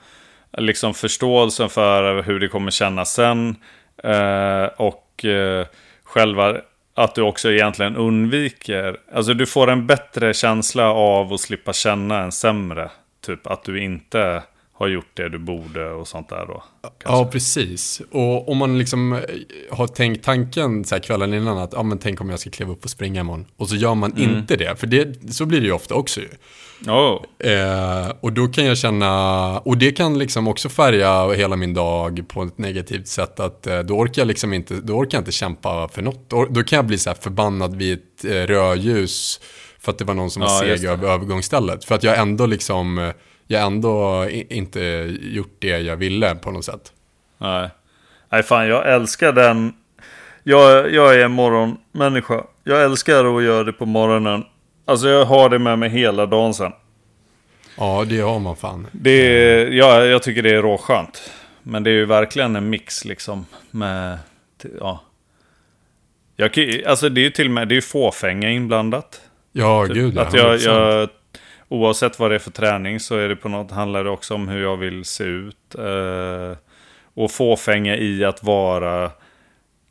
[0.52, 3.56] eh, liksom förståelsen för hur det kommer kännas sen
[4.04, 5.66] eh, och eh,
[6.04, 6.56] själva
[6.94, 12.22] att du också egentligen undviker, alltså du får en bättre känsla av att slippa känna
[12.22, 12.90] en sämre.
[13.20, 14.42] Typ att du inte
[14.80, 16.64] har gjort det du borde och sånt där då.
[16.82, 17.02] Kanske.
[17.04, 18.02] Ja, precis.
[18.10, 19.20] Och om man liksom eh,
[19.70, 22.72] har tänkt tanken så här kvällen innan att ja, men tänk om jag ska kliva
[22.72, 23.46] upp och springa imorgon.
[23.56, 24.30] Och så gör man mm.
[24.30, 26.28] inte det, för det, så blir det ju ofta också ju.
[26.88, 27.24] Oh.
[27.50, 32.24] Eh, och då kan jag känna, och det kan liksom också färga hela min dag
[32.28, 33.40] på ett negativt sätt.
[33.40, 36.30] Att eh, då orkar jag liksom inte, då orkar jag inte kämpa för något.
[36.30, 39.40] Då, då kan jag bli så här förbannad vid ett eh, rödljus
[39.78, 41.84] för att det var någon som var ja, seg över övergångsstället.
[41.84, 43.10] För att jag ändå liksom eh,
[43.50, 44.80] jag ändå inte
[45.20, 46.92] gjort det jag ville på något sätt.
[47.38, 47.68] Nej,
[48.28, 49.72] Nej fan jag älskar den.
[50.42, 52.44] Jag, jag är en morgonmänniska.
[52.64, 54.44] Jag älskar att göra det på morgonen.
[54.84, 56.72] Alltså jag har det med mig hela dagen sen.
[57.76, 58.86] Ja, det har man fan.
[58.92, 61.32] Det är, ja, jag tycker det är råskönt.
[61.62, 64.18] Men det är ju verkligen en mix liksom med,
[64.80, 65.00] ja.
[66.36, 69.20] Jag, alltså det är ju till och med, det är fåfänga inblandat.
[69.52, 70.22] Ja, typ, gud ja.
[70.22, 71.08] Att jag, jag
[71.70, 74.48] oavsett vad det är för träning så är det på något, handlar det också om
[74.48, 75.74] hur jag vill se ut.
[75.78, 76.56] Eh,
[77.14, 79.10] och fåfänga i att vara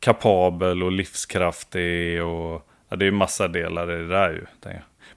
[0.00, 2.22] kapabel och livskraftig.
[2.22, 4.44] Och, ja, det är massa delar i det där ju.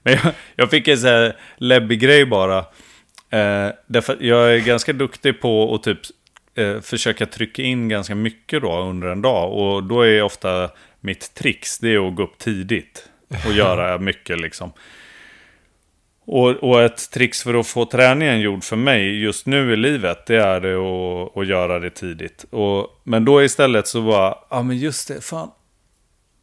[0.02, 2.58] Men jag, jag fick en sån här läbbig grej bara.
[3.30, 5.98] Eh, därför jag är ganska duktig på att typ
[6.54, 9.52] eh, försöka trycka in ganska mycket då under en dag.
[9.52, 13.08] Och då är ofta mitt trix, det är att gå upp tidigt.
[13.46, 14.72] Och göra mycket liksom.
[16.26, 20.26] Och, och, ett trix för att få träningen gjord för mig just nu i livet,
[20.26, 22.44] det är det att, att göra det tidigt.
[22.50, 25.50] Och, men då istället så var ja men just det, fan.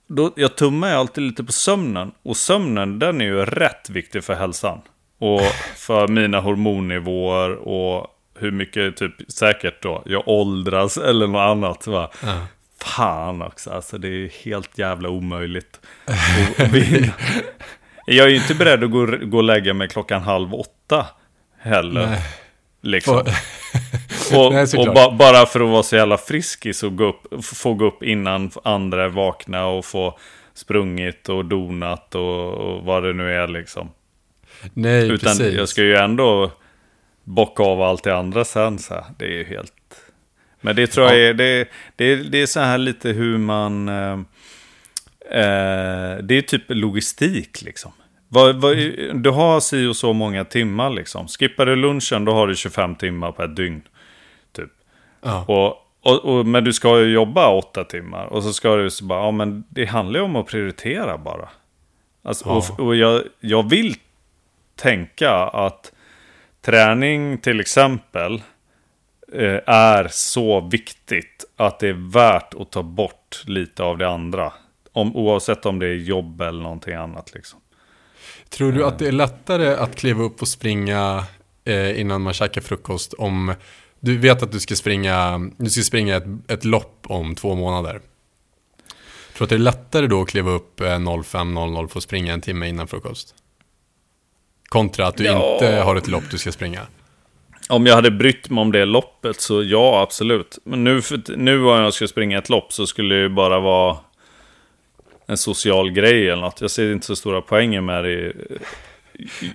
[0.08, 2.12] Då, jag tummar ju alltid lite på sömnen.
[2.24, 4.82] Och sömnen, den är ju rätt viktig för hälsan.
[5.20, 5.42] Och
[5.76, 8.08] för mina hormonnivåer och
[8.40, 11.88] hur mycket, typ säkert då, jag åldras eller något annat.
[11.88, 12.12] Va?
[12.24, 12.38] Ja.
[12.80, 15.80] Fan också, alltså det är helt jävla omöjligt.
[18.06, 21.06] Jag är ju inte beredd att gå, gå och lägga mig klockan halv åtta
[21.60, 22.06] heller.
[22.08, 22.22] Nej.
[22.82, 23.18] Liksom.
[24.36, 27.74] och, Nej, och ba, bara för att vara så jävla friskis och gå upp, få
[27.74, 30.20] gå upp innan andra är vakna och få
[30.54, 33.90] sprungit och donat och, och vad det nu är liksom.
[34.74, 35.54] Nej, Utan precis.
[35.54, 36.52] jag ska ju ändå
[37.24, 38.80] bocka av allt det andra sen.
[38.80, 39.04] Så här.
[39.18, 39.74] Det är ju helt...
[40.62, 43.90] Men det tror jag är, det, det, det är så här lite hur man...
[45.32, 47.92] Eh, det är typ logistik liksom.
[49.14, 51.28] Du har si och så många timmar liksom.
[51.28, 53.82] Skippar du lunchen då har du 25 timmar per dygn.
[54.52, 54.70] Typ.
[55.22, 55.46] Ja.
[55.48, 58.26] Och, och, och, men du ska ju jobba åtta timmar.
[58.26, 61.50] Och så ska du så bara, ja men det handlar ju om att prioritera bara.
[62.24, 62.56] Alltså, ja.
[62.56, 63.96] Och, och jag, jag vill
[64.76, 65.92] tänka att
[66.62, 68.42] träning till exempel
[69.34, 74.54] eh, är så viktigt att det är värt att ta bort lite av det andra.
[74.94, 77.34] Om, oavsett om det är jobb eller någonting annat.
[77.34, 77.60] Liksom.
[78.50, 81.24] Tror du att det är lättare att kliva upp och springa
[81.66, 83.54] eh, innan man käkar frukost om
[84.00, 87.92] du vet att du ska springa, du ska springa ett, ett lopp om två månader?
[87.92, 92.42] Tror du att det är lättare då att kliva upp 05.00 för att springa en
[92.42, 93.36] timme innan frukost?
[94.70, 95.54] Kontra att du Ja.
[95.54, 96.88] inte har ett lopp du ska springa.
[97.70, 100.58] Om jag hade brytt mig om det loppet så ja, absolut.
[100.64, 103.60] Men nu, för, nu om jag ska springa ett lopp så skulle det ju bara
[103.60, 103.98] vara
[105.32, 106.62] en social grej eller något.
[106.62, 108.12] Jag ser inte så stora poänger med det.
[108.14, 108.36] Just,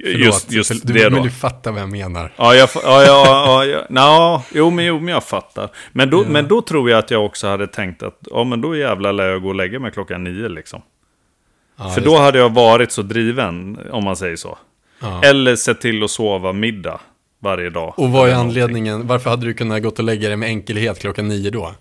[0.03, 1.11] Förlåt, just för, du, det då.
[1.11, 2.33] Men du fattar vad jag menar.
[2.37, 5.71] Ja, jag, ja, ja, ja, ja, jo, men, jo, men jag fattar.
[5.93, 8.77] Men då, men då tror jag att jag också hade tänkt att, ja men då
[8.77, 10.83] jävlar lär jag gå och lägga mig klockan nio liksom.
[11.79, 14.59] Ja, För just då hade jag varit så driven, om man säger så.
[15.01, 15.23] Ja.
[15.25, 17.01] Eller sett till att sova middag
[17.39, 17.95] varje dag.
[17.97, 19.07] Och vad är anledningen?
[19.07, 21.75] Varför hade du kunnat gått och lägga dig med enkelhet klockan nio då?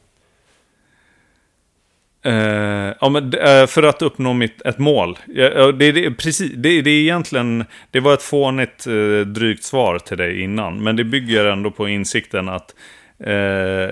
[2.25, 5.17] Eh, ja, men, eh, för att uppnå mitt, ett mål.
[5.27, 9.99] Ja, det, det, precis, det, det är egentligen, det var ett fånigt eh, drygt svar
[9.99, 10.83] till dig innan.
[10.83, 12.75] Men det bygger ändå på insikten att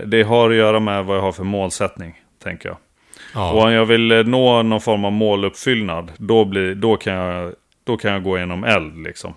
[0.06, 2.78] det har att göra med vad jag har för målsättning, tänker jag.
[3.34, 3.52] Ja.
[3.52, 7.54] Och om jag vill nå någon form av måluppfyllnad, då, blir, då, kan, jag,
[7.84, 9.34] då kan jag gå genom eld liksom.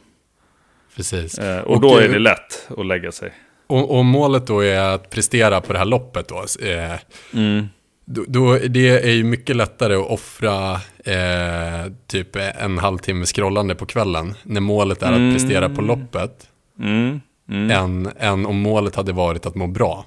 [0.97, 1.39] Precis.
[1.39, 3.33] Eh, och, då är det lätt att lägga sig.
[3.67, 6.45] Och, och målet då är att prestera på det här loppet då.
[7.35, 7.69] Mm.
[8.07, 10.73] Då, då det är ju mycket lättare att offra
[11.05, 14.35] eh, typ en halvtimme scrollande på kvällen.
[14.43, 15.29] När målet är Mm.
[15.29, 16.47] att prestera på loppet.
[16.81, 17.21] Mm.
[17.51, 17.71] Mm.
[17.71, 20.05] Än, än om målet hade varit att må bra.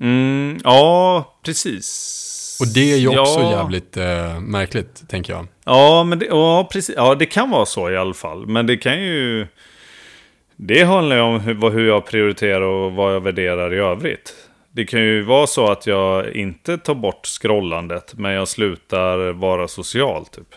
[0.00, 0.58] Mm.
[0.64, 2.58] Ja, precis.
[2.60, 3.50] Och det är ju också Ja.
[3.50, 5.46] jävligt eh, märkligt, tänker jag.
[5.64, 6.94] Ja, men det, ja, precis.
[6.96, 8.46] Ja, det kan vara så i alla fall.
[8.46, 9.46] Men det kan ju...
[10.56, 14.34] Det handlar ju om hur, hur jag prioriterar och vad jag värderar i övrigt.
[14.74, 19.68] Det kan ju vara så att jag inte tar bort scrollandet, men jag slutar vara
[19.68, 20.48] social typ.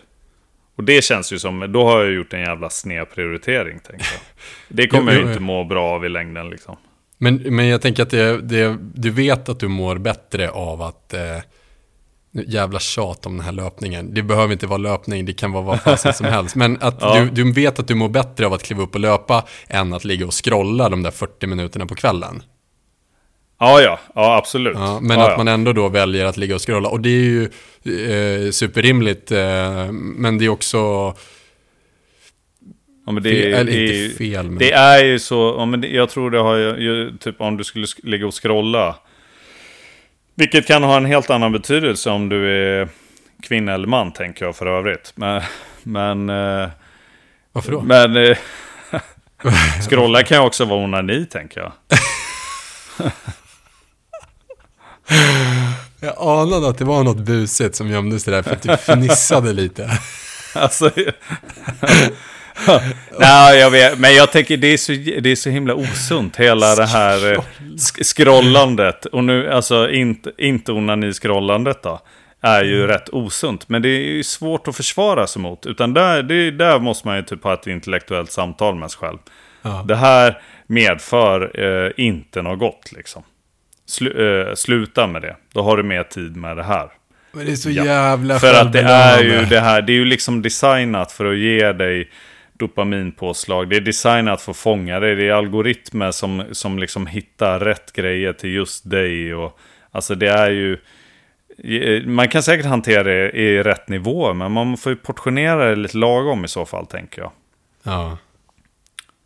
[0.78, 4.22] Och det känns ju som, då har jag gjort en jävla sned prioritering, tänker jag.
[4.68, 6.78] Det kommer jag inte må bra av i längden liksom.
[7.18, 11.14] Men, men jag tänker att det, det, du vet att du mår bättre av att
[11.14, 11.38] eh,
[12.32, 14.14] jävla tjat om den här löpningen.
[14.14, 16.56] Det behöver inte vara löpning, det kan vara vad fasen som helst.
[16.56, 17.20] Men att Ja.
[17.20, 20.06] du, du vet att du mår bättre av att kliva upp och löpa än att
[20.06, 22.44] ligga och scrolla de där 40 minuterna på kvällen.
[23.60, 24.78] Ja, ja, ja absolut.
[24.78, 25.38] Ja, men ja, att ja.
[25.38, 26.90] man ändå då väljer att ligga och scrolla.
[26.90, 27.44] Och det är ju
[28.46, 30.78] eh, superrimligt, eh, men det är också...
[33.06, 34.58] Ja, men det, Fel, är, det, inte fel, men...
[34.58, 37.86] det är ju så, ja, men jag tror det har ju, typ om du skulle
[37.86, 38.96] sk- ligga och scrolla.
[40.36, 42.88] Vilket kan ha en helt annan betydelse om du är
[43.44, 45.14] kvinna eller man, tänker jag för övrigt.
[45.16, 45.42] Men,
[45.84, 46.70] men, eh,
[47.52, 47.82] Varför då?
[47.82, 48.38] men eh,
[49.90, 51.72] scrolla kan ju också vara onani, tänker jag.
[56.00, 59.90] Jag anade att det var något busigt som gömdes där för att du fnissade lite.
[60.56, 60.92] Alltså,
[63.20, 64.00] Nej, jag vet.
[64.00, 64.92] Men jag tänker det är så,
[65.22, 67.42] det är så himla osunt, hela det här eh,
[68.04, 69.06] scrollandet.
[69.06, 72.00] Och nu, alltså inte, inte onani-scrollandet då.
[72.42, 72.88] Är ju Mm.
[72.88, 73.70] rätt osunt.
[73.70, 75.66] Men det är ju svårt att försvara sig mot.
[75.66, 79.18] Utan där, det, där måste man ju typ ha ett intellektuellt samtal med sig själv.
[79.62, 79.84] Ja.
[79.88, 83.24] Det här medför eh, inte något gott liksom.
[83.88, 84.12] Slu,
[84.50, 85.36] eh, sluta med det.
[85.54, 86.90] Då har du mer tid med det här.
[87.32, 87.86] Men det är så Ja.
[87.86, 91.38] jävla För att det är ju det här, det är ju liksom designat för att
[91.38, 92.10] ge dig
[92.54, 93.70] dopaminpåslag.
[93.70, 95.16] Det är designat för att fånga dig.
[95.16, 99.34] Det är algoritmer som, som liksom hittar rätt grejer till just dig.
[99.36, 99.60] Och,
[99.92, 100.78] alltså det är ju...
[102.06, 105.98] Man kan säkert hantera det i rätt nivå, men man får ju portionera det lite
[105.98, 107.32] lagom i så fall, tänker jag.
[107.84, 108.18] Ja.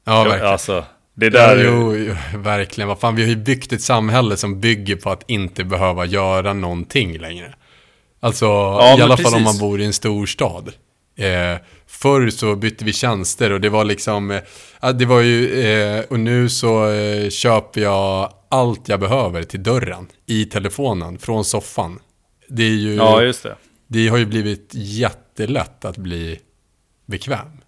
[0.03, 0.47] Ja, verkligen.
[0.47, 1.65] Alltså, det är Ja, där...
[1.65, 2.87] jo, jo, verkligen.
[2.87, 6.53] Vad fan, vi har ju byggt ett samhälle som bygger på att inte behöva göra
[6.53, 7.55] någonting längre.
[8.19, 9.45] Alltså, i men alla fall om precis.
[9.61, 10.71] man bor i en stor stad.
[11.17, 11.57] Eh,
[11.87, 14.41] förr så bytte vi tjänster och det var liksom, eh,
[14.81, 19.63] ja, det var ju, eh, och nu så eh, köper jag allt jag behöver till
[19.63, 21.99] dörren, i telefonen, från soffan.
[22.49, 23.55] Det är ju, Ja, just det.
[23.87, 26.39] det har ju blivit jättelätt att bli
[27.05, 27.60] bekväm.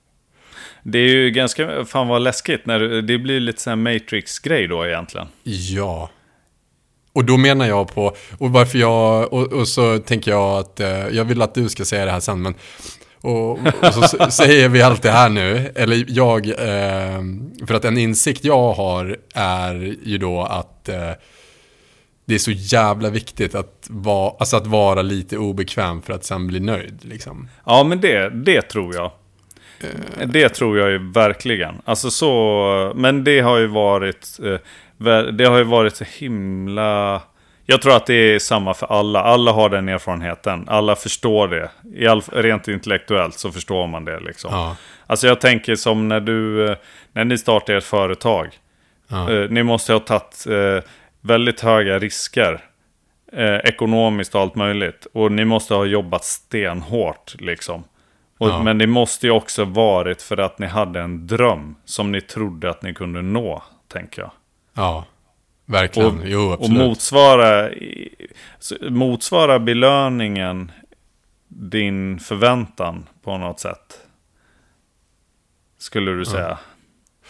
[0.83, 4.85] Det är ju ganska, fan vad läskigt, när det, blir lite sån här Matrix-grej då
[4.85, 5.27] egentligen.
[5.43, 6.09] Ja.
[7.13, 11.07] Och då menar jag på, och varför jag, och, och så tänker jag att, eh,
[11.07, 12.53] jag vill att du ska säga det här sen, men,
[13.21, 17.21] och, och så säger vi allt det här nu, eller jag, eh,
[17.67, 21.11] för att en insikt jag har är ju då att eh,
[22.25, 26.47] det är så jävla viktigt att, va, alltså att vara lite obekväm för att sen
[26.47, 26.99] bli nöjd.
[27.01, 27.49] Liksom.
[27.65, 29.11] Ja, men det, det tror jag.
[30.25, 31.75] Det tror jag ju verkligen.
[31.85, 37.21] Alltså så, men det har ju varit, eh, det har ju varit så himla...
[37.65, 39.19] Jag tror att det är samma för alla.
[39.23, 40.65] Alla har den erfarenheten.
[40.67, 41.69] Alla förstår det.
[41.95, 44.53] I all, rent intellektuellt så förstår man det liksom.
[44.53, 44.75] Ja.
[45.07, 46.75] Alltså jag tänker som när du, eh,
[47.13, 48.49] när ni startar ett företag.
[49.07, 49.31] Ja.
[49.31, 50.89] Eh, Ni måste ha tagit eh,
[51.21, 52.59] väldigt höga risker.
[53.33, 55.07] Eh, ekonomiskt och allt möjligt.
[55.13, 57.83] Och ni måste ha jobbat stenhårt liksom.
[58.43, 58.63] Och, Ja.
[58.63, 62.69] Men det måste ju också varit för att ni hade en dröm som ni trodde
[62.69, 64.31] att ni kunde nå, tänker jag.
[64.73, 65.05] Ja,
[65.65, 66.19] verkligen.
[66.19, 66.77] Och, jo, och absolut.
[66.77, 68.15] motsvara, i-
[68.59, 70.71] så- motsvara belöningen
[71.47, 73.99] din förväntan på något sätt.
[75.77, 76.57] Skulle du säga.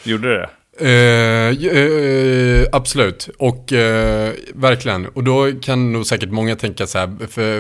[0.03, 0.49] Gjorde det?
[0.80, 5.07] Eh, eh, absolut, och eh, verkligen.
[5.07, 7.59] Och då kan nog säkert många tänka så här, för,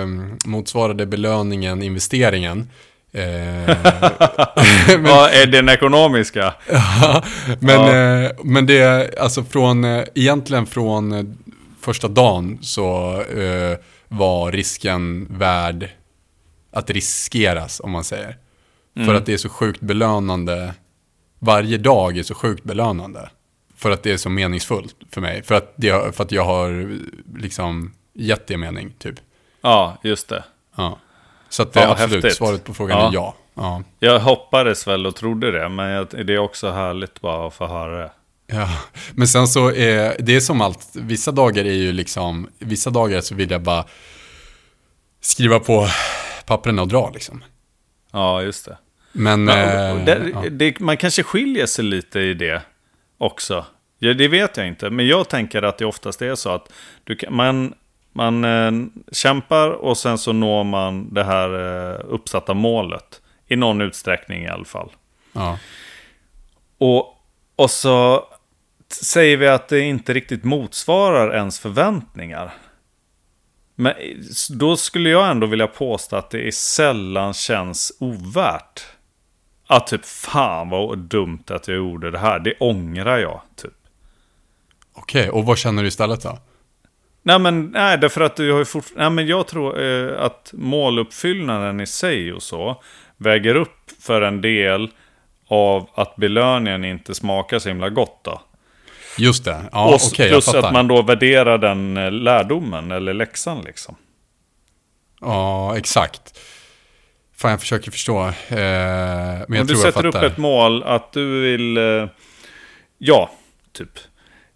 [0.00, 0.06] eh,
[0.46, 2.70] motsvarade belöningen investeringen?
[3.12, 3.76] Eh,
[4.98, 6.54] Vad är den ekonomiska?
[6.70, 7.24] Ja,
[7.60, 7.96] men, Ja.
[8.24, 11.24] eh, men det är alltså från, eh, egentligen från eh,
[11.80, 13.78] första dagen så eh,
[14.08, 15.88] var risken värd
[16.72, 18.36] att riskeras om man säger.
[19.06, 20.74] För att det är så sjukt belönande.
[21.38, 23.30] Varje dag är så sjukt belönande.
[23.76, 25.42] För att det är så meningsfullt för mig.
[25.42, 26.98] För att, det, för att jag har
[27.38, 29.14] liksom gett det mening typ.
[29.60, 30.44] Ja, just det.
[30.76, 30.98] Ja.
[31.48, 32.36] Så att det Ja, absolut, häftigt.
[32.36, 33.08] svaret på frågan Ja.
[33.08, 33.34] är ja.
[33.54, 33.82] ja.
[33.98, 37.98] Jag hoppades väl och trodde det, men det är också härligt bara att få höra
[37.98, 38.10] det.
[38.46, 38.68] Ja,
[39.12, 43.20] men sen så är det är som allt, vissa dagar är ju liksom, vissa dagar
[43.20, 43.84] så vill jag bara
[45.20, 45.88] skriva på
[46.46, 47.44] pappren och dra liksom.
[48.12, 48.78] Ja, just det.
[49.12, 50.50] Men, Men, eh, det, ja.
[50.50, 52.62] det, man kanske skiljer sig lite i det
[53.18, 53.64] också.
[53.98, 56.72] Ja, det vet jag inte, men jag tänker att det oftast är så att
[57.04, 57.74] du kan, man,
[58.12, 58.72] man eh,
[59.12, 61.50] kämpar och sen så når man det här
[61.94, 63.22] eh, uppsatta målet.
[63.46, 64.90] I någon utsträckning i alla fall.
[65.32, 65.58] ja.
[66.78, 67.06] Och,
[67.56, 68.24] och så
[69.02, 72.54] säger vi att det inte riktigt motsvarar ens förväntningar.
[73.74, 73.92] Men
[74.30, 78.86] s- då skulle jag ändå vilja påstå att det är sällan känns ovärt.
[79.66, 82.38] Att typ, fan vad dumt att jag gjorde det här.
[82.38, 83.72] Det ångrar jag, typ.
[84.92, 86.38] Okej, och vad känner du istället då?
[87.28, 89.02] Nej men, nej, därför att du har ju fortfarande...
[89.04, 92.82] Nej men jag tror eh, att måluppfyllnaden i sig och så
[93.16, 94.90] väger upp för en del
[95.48, 98.40] av att belöningen inte smakar så himla gott då.
[99.18, 103.60] Just det, ja och jag plus att man då värderar den eh, lärdomen eller läxan
[103.60, 103.96] liksom.
[105.20, 106.38] Ja, exakt.
[107.36, 108.26] Fan, jag försöker förstå.
[108.26, 110.26] Eh, men jag Om du tror jag sätter upp fattar.
[110.26, 111.76] ett mål att du vill...
[111.76, 112.08] Eh,
[112.98, 113.30] ja,
[113.72, 113.98] typ.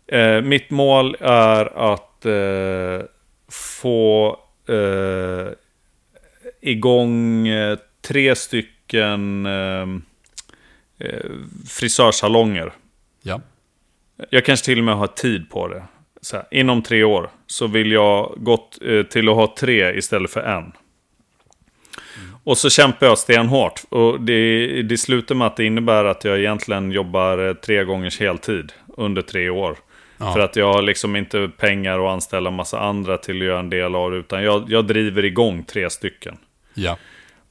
[0.07, 3.03] Eh, mitt mål är att eh,
[3.49, 4.37] få
[4.69, 5.53] eh,
[6.61, 9.87] igång eh, tre stycken eh,
[10.99, 11.31] eh,
[11.69, 12.73] frisörsalonger.
[13.23, 13.41] Ja,
[14.31, 15.83] Jag kanske till och med har tid på det.
[16.33, 20.41] Här, inom tre år så vill jag gått eh, till att ha tre istället för
[20.41, 20.73] en.
[22.45, 23.83] Och så kämpar jag stenhårt.
[23.89, 28.73] Och det, det slutar med att det innebär att jag egentligen jobbar tre gångers heltid
[28.97, 29.77] under tre år.
[30.23, 30.33] Ja.
[30.33, 33.71] För att jag har liksom inte pengar att anställa massa andra till att göra en
[33.71, 34.17] del av det.
[34.17, 36.37] Utan jag, jag driver igång tre stycken.
[36.75, 36.97] ja,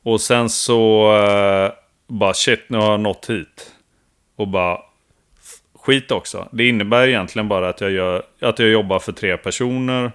[0.04, 1.72] Och sen så eh,
[2.08, 3.72] bara shit, nu har jag nått hit.
[4.36, 4.80] Och bara
[5.76, 6.48] skit också.
[6.52, 10.12] Det innebär egentligen bara att jag, gör, att jag jobbar för tre personer.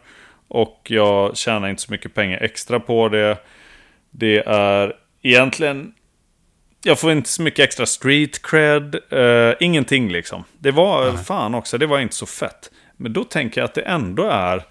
[0.48, 3.38] Och jag tjänar inte så mycket pengar extra på det.
[4.10, 5.92] Det är egentligen...
[6.86, 8.96] Jag får inte så mycket extra street cred.
[9.10, 10.44] eh, ingenting liksom.
[10.58, 12.70] Det var fan också, det var inte så fett.
[12.96, 14.62] Men då tänker jag att det ändå är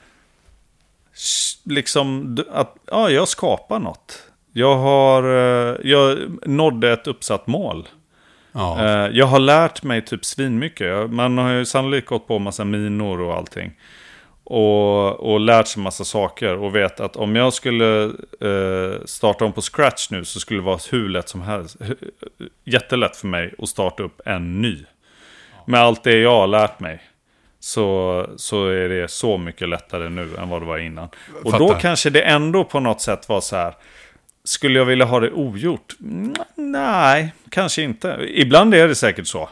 [1.63, 4.24] liksom att ja, jag skapar något.
[4.53, 7.88] Jag har, eh, jag nådde ett uppsatt mål.
[8.51, 8.86] ja.
[8.86, 11.09] Eh, Jag har lärt mig typ svinmycket.
[11.11, 13.72] Man har ju sannolikt gått på massa minor och allting.
[14.48, 16.56] Och, och lärt sig massa saker.
[16.58, 18.04] Och vet att om jag skulle
[18.41, 21.78] eh, starta om på scratch nu så skulle det vara hur lätt som helst.
[22.64, 24.78] Jättelätt för mig att starta upp en ny.
[25.68, 27.00] Med allt det jag har lärt mig.
[27.60, 31.10] Så, så är det så mycket lättare nu än vad det var innan.
[31.43, 33.74] Och då kanske det ändå på något sätt var så här.
[34.43, 35.96] Skulle jag vilja ha det ogjort?
[36.02, 38.18] Mm, Nej, kanske inte.
[38.30, 39.50] Ibland är det säkert så.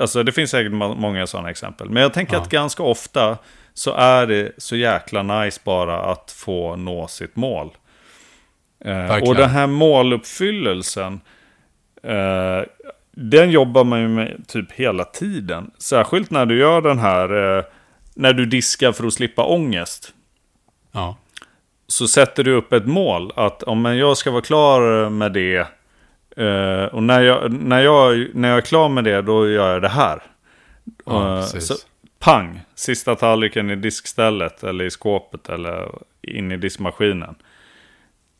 [0.00, 1.90] Alltså det finns säkert må- många sådana exempel.
[1.90, 2.40] Men jag tänker Ja.
[2.40, 3.38] att ganska ofta
[3.80, 7.70] så är det så jäkla nice bara att få nå sitt mål.
[8.84, 11.20] Eh, och den här måluppfyllelsen,
[12.02, 12.60] eh,
[13.10, 15.70] den jobbar man ju med typ hela tiden.
[15.78, 17.64] Särskilt när du gör den här, eh,
[18.14, 20.14] när du diskar för att slippa ångest
[20.92, 21.16] ja.
[21.86, 25.66] så sätter du upp ett mål att om jag ska vara klar med det
[26.36, 29.82] Eh, och när jag, när, jag, när jag är klar med det, då gör jag
[29.82, 30.22] det här.
[31.06, 31.74] Ja, Eh, så,
[32.20, 35.88] pang, sista tallriken i diskstället eller i skåpet eller
[36.22, 37.34] in i diskmaskinen.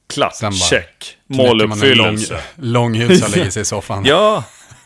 [0.06, 1.16] Klart, Sen bara check.
[1.26, 2.40] Måluppfyllelse.
[2.56, 4.04] Lång, lång hylsa och lägger sig i soffan.
[4.06, 4.44] Ja,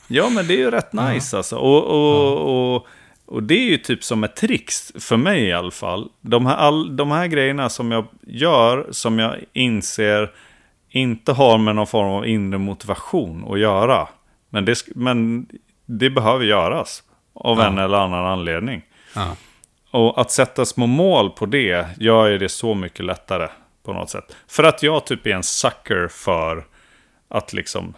[0.08, 1.56] ja, men det är ju rätt nice alltså.
[1.56, 2.86] Och, och, och,
[3.26, 6.08] och det är ju typ som ett trix, för mig i alla fall.
[6.20, 10.30] De här, all, de här grejerna som jag gör, som jag inser
[10.90, 14.08] inte har med någon form av inre motivation att göra.
[14.50, 15.46] Men det, men
[15.86, 17.02] det behöver göras
[17.34, 17.66] av Ja.
[17.66, 18.82] en eller annan anledning.
[19.14, 19.36] Ja.
[19.90, 23.48] Och att sätta små mål på det gör ju det så mycket lättare
[23.84, 24.36] på något sätt.
[24.48, 26.66] För att jag typ är en sucker för
[27.28, 27.94] att liksom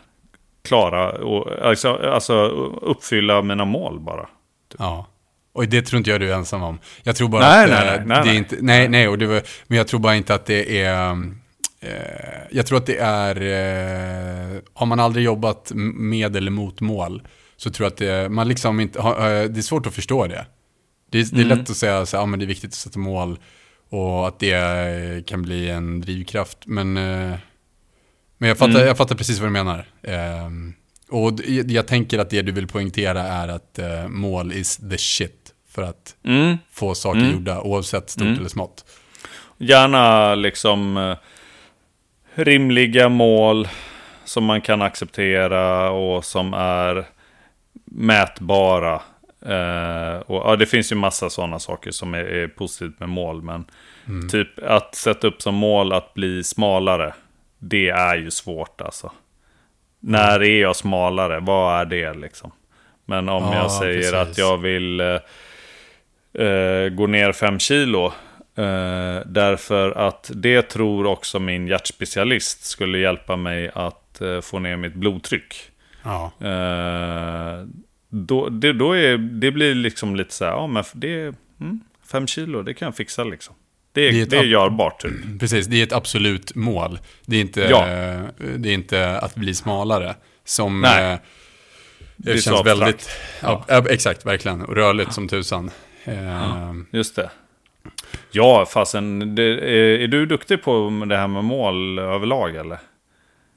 [0.64, 2.34] klara och alltså, alltså
[2.82, 4.26] uppfylla mina mål bara.
[4.78, 5.06] Ja.
[5.52, 6.78] Och det tror inte jag du är ensam om.
[7.02, 9.18] Jag tror bara Nej, att nej, eh, nej, nej, det är inte, nej, nej, och
[9.18, 11.12] det men jag tror bara inte att det är,
[11.80, 11.90] eh,
[12.50, 17.22] jag tror att det är, eh, har man aldrig jobbat med eller mot mål,
[17.56, 19.14] så tror jag att det, man liksom inte, eh,
[19.50, 20.46] det är svårt att förstå det.
[21.10, 21.58] Det är, det är Mm.
[21.58, 23.38] lätt att säga här, ja, men det är viktigt att sätta mål
[23.90, 27.34] och att det eh, kan bli en drivkraft, men, eh,
[28.38, 28.86] men jag, fattar, Mm.
[28.86, 29.86] jag fattar precis vad du menar.
[31.10, 31.32] Och
[31.68, 33.78] jag, tänker att det du vill poängtera är att
[34.08, 36.56] mål is the shit för att Mm.
[36.72, 37.32] få saker Mm.
[37.32, 38.38] gjorda oavsett stort Mm.
[38.38, 38.84] eller smått.
[39.58, 41.14] Gärna liksom
[42.34, 43.68] rimliga mål
[44.24, 47.06] som man kan acceptera och som är
[47.96, 48.94] mätbara.
[49.46, 53.42] Eh, och, ja, det finns ju massa sådana saker som är, är positivt med mål.
[53.42, 53.64] Men
[54.08, 54.28] Mm.
[54.28, 57.14] typ att sätta upp som mål att bli smalare.
[57.58, 59.12] Det är ju svårt alltså.
[60.00, 61.40] När är jag smalare?
[61.40, 62.50] Vad är det liksom?
[63.04, 64.14] Men om Ja, jag säger precis.
[64.14, 65.18] att jag vill eh,
[66.46, 68.06] eh, gå ner fem kilo.
[68.56, 74.76] Eh, därför att det tror också min hjärtspecialist skulle hjälpa mig att eh, få ner
[74.76, 75.54] mitt blodtryck.
[76.02, 76.32] Ja.
[78.16, 81.34] Eh, då, det, då är, det blir liksom lite så här, ja men det är
[81.60, 81.80] mm,
[82.12, 83.54] fem kilo, det kan jag fixa liksom.
[83.92, 85.12] Det är, Det det är är, ett ab- görbart typ.
[85.40, 86.98] Precis, det är ett absolut mål.
[87.26, 87.88] Det är inte, Ja.
[87.88, 88.20] eh,
[88.56, 90.14] det är inte att bli smalare.
[90.44, 91.12] Som Nej.
[91.12, 91.18] eh,
[92.16, 93.08] Det är det känns väldigt,
[93.42, 93.64] ja.
[93.68, 94.62] ja, exakt, verkligen.
[94.62, 95.70] Och rörligt som tusan.
[96.04, 97.30] Eh, Just det.
[98.30, 102.78] Ja, fasen, det, är, är du duktig på det här med mål överlag eller?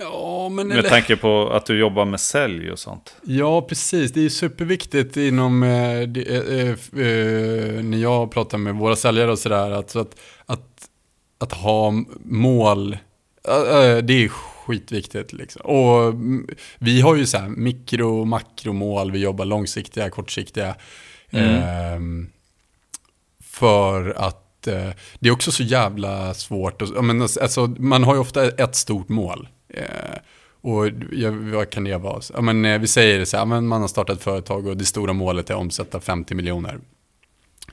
[0.02, 3.16] Ja, men Med eller, tanke på att du jobbar med sälj och sånt.
[3.24, 4.12] ja, precis.
[4.12, 9.32] Det är superviktigt inom, eh, det, eh, eh, eh, när jag pratar med våra säljare
[9.32, 10.90] och sådär, att, så att, att,
[11.38, 11.94] att ha
[12.24, 12.94] mål,
[13.48, 15.34] eh, det är skitviktigt.
[15.34, 15.62] Liksom.
[15.62, 16.48] Och mm,
[16.78, 20.76] vi har ju så här mikro och makromål, vi jobbar långsiktiga, kortsiktiga.
[21.32, 22.30] Ehm,
[23.44, 24.90] för att eh,
[25.20, 26.82] det är också så jävla svårt.
[26.82, 29.48] att- ja, men, alltså, man har ju ofta ett stort mål.
[29.70, 30.16] Eh,
[30.62, 32.22] och ja, vad kan det vara?
[32.34, 34.86] Ja, men, eh, vi säger så här, men man har startat ett företag och det
[34.86, 36.80] stora målet är att omsätta 50 miljoner.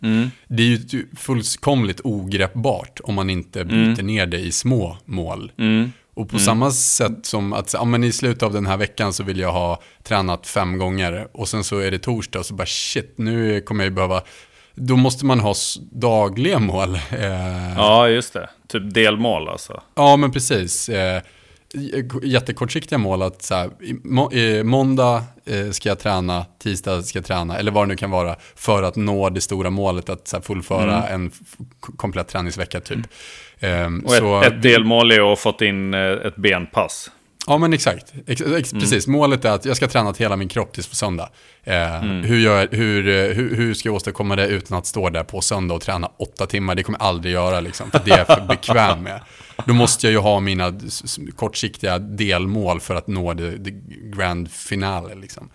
[0.03, 0.31] Mm.
[0.49, 5.53] Det är ju fullkomligt ogreppbart om man inte bryter ner det i små mål.
[5.59, 5.93] Mm.
[6.15, 9.23] Och på samma sätt som att ja, men i slutet av den här veckan så
[9.25, 12.67] vill jag ha tränat fem gånger och sen så är det torsdag och så bara
[12.67, 14.23] shit, nu kommer jag ju behöva,
[14.75, 15.55] då måste man ha
[15.93, 16.95] dagliga mål.
[16.95, 18.49] Eh, Ja, just det.
[18.69, 19.83] Typ delmål alltså.
[19.95, 20.89] Ja, men precis.
[21.77, 27.03] Eh, jättekortsiktiga mål att så här, i må, eh, måndag eh, ska jag träna, tisdag
[27.03, 30.09] ska jag träna, eller vad det nu kan vara, för att nå det stora målet
[30.09, 31.67] att så här, fullföra en f-
[31.97, 32.99] komplett träningsvecka typ.
[33.61, 37.11] Ehm, Och ett, så, ett delmål är att fått in eh, ett benpass.
[37.49, 38.13] Ja, men exakt.
[38.27, 40.95] Ex, ex, Precis, målet är att jag ska träna till hela min kropp tills på
[40.95, 41.29] söndag.
[41.65, 45.25] Eh, hur, gör, hur, eh, hur, hur ska jag åstadkomma det utan att stå där
[45.25, 46.75] på söndag och träna åtta timmar?
[46.75, 49.21] Det kommer jag aldrig göra, liksom, för det är jag för bekväm med.
[49.65, 50.81] Då måste jag ju ha mina
[51.37, 53.71] kortsiktiga delmål för att nå det, det
[54.17, 55.15] grand finale.
[55.15, 55.51] Liksom.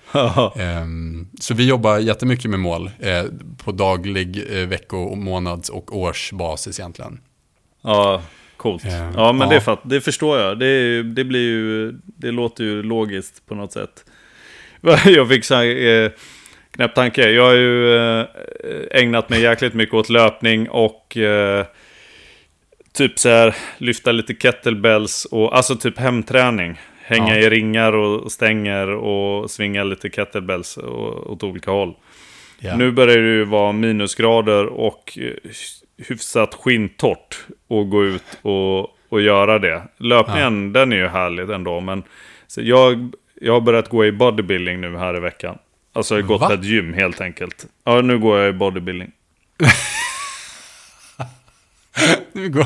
[0.55, 3.23] Ehm, så vi jobbar jättemycket med mål eh,
[3.63, 7.19] på daglig, eh, vecko, månads och årsbasis egentligen.
[7.81, 8.21] Ja,
[8.57, 8.85] coolt.
[8.85, 9.55] Eh, Ja, men ja.
[9.55, 10.59] Det, fatt, det förstår jag.
[10.59, 14.05] Det, det, blir ju, det låter ju logiskt på något sätt.
[15.05, 16.11] Jag fick så här, eh,
[16.71, 17.31] knäpp tanke.
[17.31, 18.25] Jag har ju eh,
[18.91, 21.65] ägnat mig jäkligt mycket åt löpning och eh,
[22.93, 26.79] typ så här lyfta lite kettlebells och alltså typ hemträning.
[27.03, 27.45] Hänga Ja.
[27.45, 30.77] i ringar och stänger och svinga lite kettlebells
[31.25, 31.93] åt olika håll.
[32.59, 32.75] Ja.
[32.75, 35.51] Nu börjar det ju vara minusgrader och eh,
[36.07, 39.81] hyfsat skintort att gå ut och, och göra det.
[39.97, 41.79] Löpningen, den är ju härligt ändå.
[41.79, 42.03] Men
[42.57, 45.57] jag, jag har börjat gå i bodybuilding nu här i veckan.
[45.93, 46.53] Alltså jag har gått Va?
[46.53, 47.65] ett gym helt enkelt.
[47.83, 49.11] Ja, nu går jag i bodybuilding.
[52.33, 52.65] Nu går,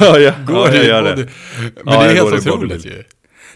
[0.00, 1.16] Ja, jag, går ja, jag gör det.
[1.84, 3.02] Men Ja, det är helt otroligt ju.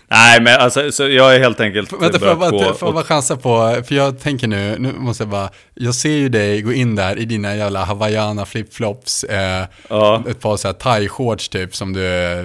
[0.09, 2.95] Nej, men alltså, så jag är helt enkelt Vänta, får jag bara, börjat får jag
[2.95, 6.63] bara chansa på, för jag tänker nu, nu måste jag bara, jag ser ju dig
[6.63, 10.25] gå in där i dina jävla hawaiiana flipflops, eh, Ja.
[10.29, 12.45] ett par så här thai-shorts typ som du eh,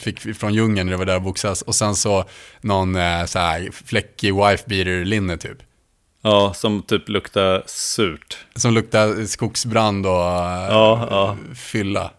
[0.00, 2.24] fick från djungeln när du var där och boxas, och sen så
[2.60, 5.58] någon eh, så här fläckig wife-beater-linne typ.
[6.22, 8.38] Ja, som typ luktar surt.
[8.54, 11.36] Som luktar skogsbrand och eh, Ja, ja.
[11.56, 12.10] fylla.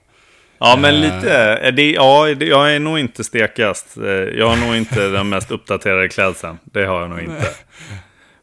[0.59, 1.01] Ja, men Eh.
[1.01, 1.71] lite.
[1.71, 3.97] Det, ja, jag är nog inte stekast.
[3.97, 6.57] Eh, Jag har nog inte den mest uppdaterade klädseln.
[6.63, 7.47] Det har jag nog inte.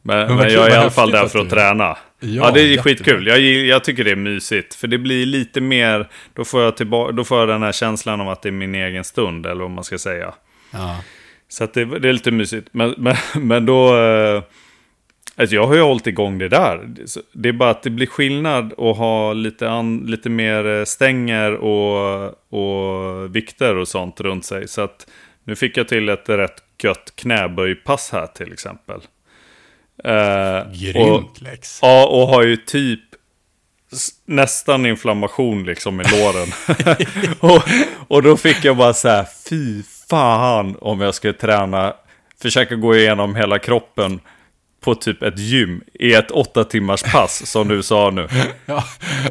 [0.02, 1.84] Men, men jag är i alla fall där för att träna.
[1.84, 2.82] Ja, Ja, det är jättebra.
[2.82, 3.26] skitkul.
[3.26, 4.74] Jag, jag tycker det är mysigt.
[4.74, 8.20] För det blir lite mer, då får, jag tillba- då får jag den här känslan
[8.20, 10.32] av att det är min egen stund, eller vad man ska säga.
[10.70, 10.96] Ja.
[11.48, 12.68] Så det, det är lite mysigt.
[12.72, 13.96] Men, men, men då...
[13.96, 14.42] Eh,
[15.38, 16.88] alltså jag har ju hållit igång det där.
[17.32, 21.52] Det är bara att det blir skillnad att ha lite, an, lite mer eh, stänger
[21.54, 24.68] och, och vikter och sånt runt sig.
[24.68, 25.06] Så att
[25.44, 29.00] nu fick jag till ett rätt gött knäböjpass här till exempel.
[30.04, 31.78] Eh, och, Grymt Lex.
[31.82, 33.00] Ja, och har ju typ
[34.24, 36.48] nästan inflammation liksom i låren.
[37.40, 37.62] och,
[38.08, 41.94] och då fick jag bara så här, fy fan om jag skulle träna,
[42.42, 44.20] försöka gå igenom hela kroppen
[44.80, 48.28] på typ ett gym i ett åtta timmars pass som du sa nu.
[48.66, 48.84] Ja,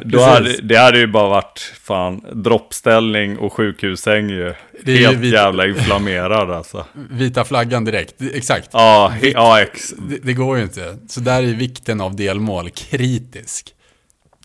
[0.04, 4.54] Då hade, det hade ju bara varit fan droppställning och sjukhussäng ju.
[4.82, 6.86] Det är ju Helt vid- jävla inflammerad alltså.
[7.10, 8.68] Vita flaggan direkt, exakt.
[8.72, 10.96] Ja, he, ja, ex, Det, det går ju inte.
[11.08, 13.68] Så där är vikten av delmål kritisk.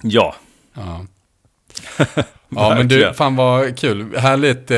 [0.03, 0.35] ja.
[0.75, 1.05] Ja,
[2.49, 4.17] ja men du, fan vad kul.
[4.17, 4.77] Härligt, eh,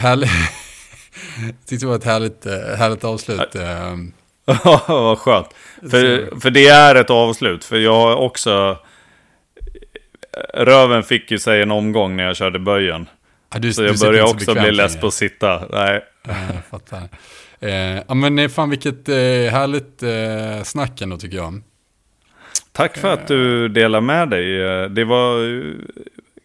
[0.00, 0.30] härligt.
[1.68, 3.54] Tyckte det var ett härligt, eh, härligt avslut.
[3.54, 3.94] Eh,
[4.64, 5.54] Ja, vad skönt.
[5.90, 7.64] För, för det är ett avslut.
[7.64, 8.78] För jag har också...
[10.54, 13.08] Röven fick ju sig en omgång när jag körde böjen.
[13.52, 15.62] ja, du, Så jag börjar också bli less på att sitta.
[15.70, 16.04] Nej.
[16.22, 17.08] Ja, jag fattar.
[17.60, 19.14] Eh, ja men eh, fan vilket eh,
[19.52, 21.62] härligt eh, snack ändå tycker jag.
[22.72, 24.58] Tack för att du delar med dig.
[24.88, 25.38] Det var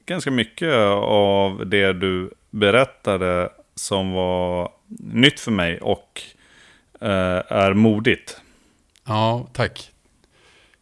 [0.05, 0.73] ganska mycket
[1.03, 4.69] av det du berättade som var
[5.13, 6.21] nytt för mig och
[7.07, 8.41] är modigt.
[9.05, 9.91] Ja, tack.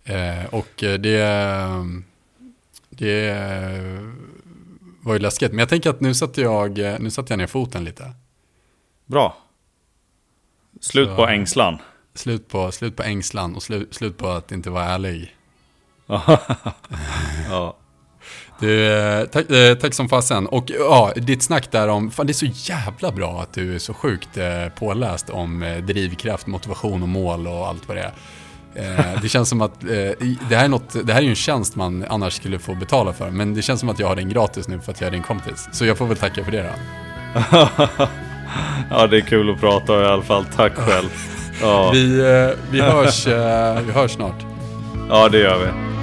[0.04, 1.22] Eh, och eh, det,
[2.90, 3.36] det
[5.02, 5.52] var ju läskigt.
[5.52, 8.12] Men jag tänker att nu satte jag, eh, nu satte jag ner foten lite.
[9.06, 9.38] Bra.
[10.82, 11.78] Slut Så- på ängslan.
[12.14, 15.36] Slut på, slut på ängslan och slut, slut på att inte vara ärlig.
[17.50, 17.78] ja.
[18.60, 20.48] Du, eh, tack, eh, tack som fasen.
[20.48, 23.80] Och ja, ditt snack där om, fan det är så jävla bra att du är
[23.80, 24.46] så sjukt eh,
[24.80, 28.12] påläst om eh, drivkraft, motivation och mål och allt vad det är.
[29.22, 32.06] Det känns som att det, här är något, det här är ju en tjänst man
[32.10, 33.30] annars skulle få betala för.
[33.30, 35.24] Men det känns som att jag har den gratis nu för att jag är din
[35.24, 35.70] kompis.
[35.72, 36.70] Så jag får väl tacka för det då.
[38.90, 40.46] ja, det är kul att prata i alla fall.
[40.56, 41.10] Tack själv.
[41.62, 42.08] Ja, Vi,
[42.72, 43.28] vi, hörs,
[43.86, 44.46] vi hörs snart.
[45.10, 45.99] ja det gör vi.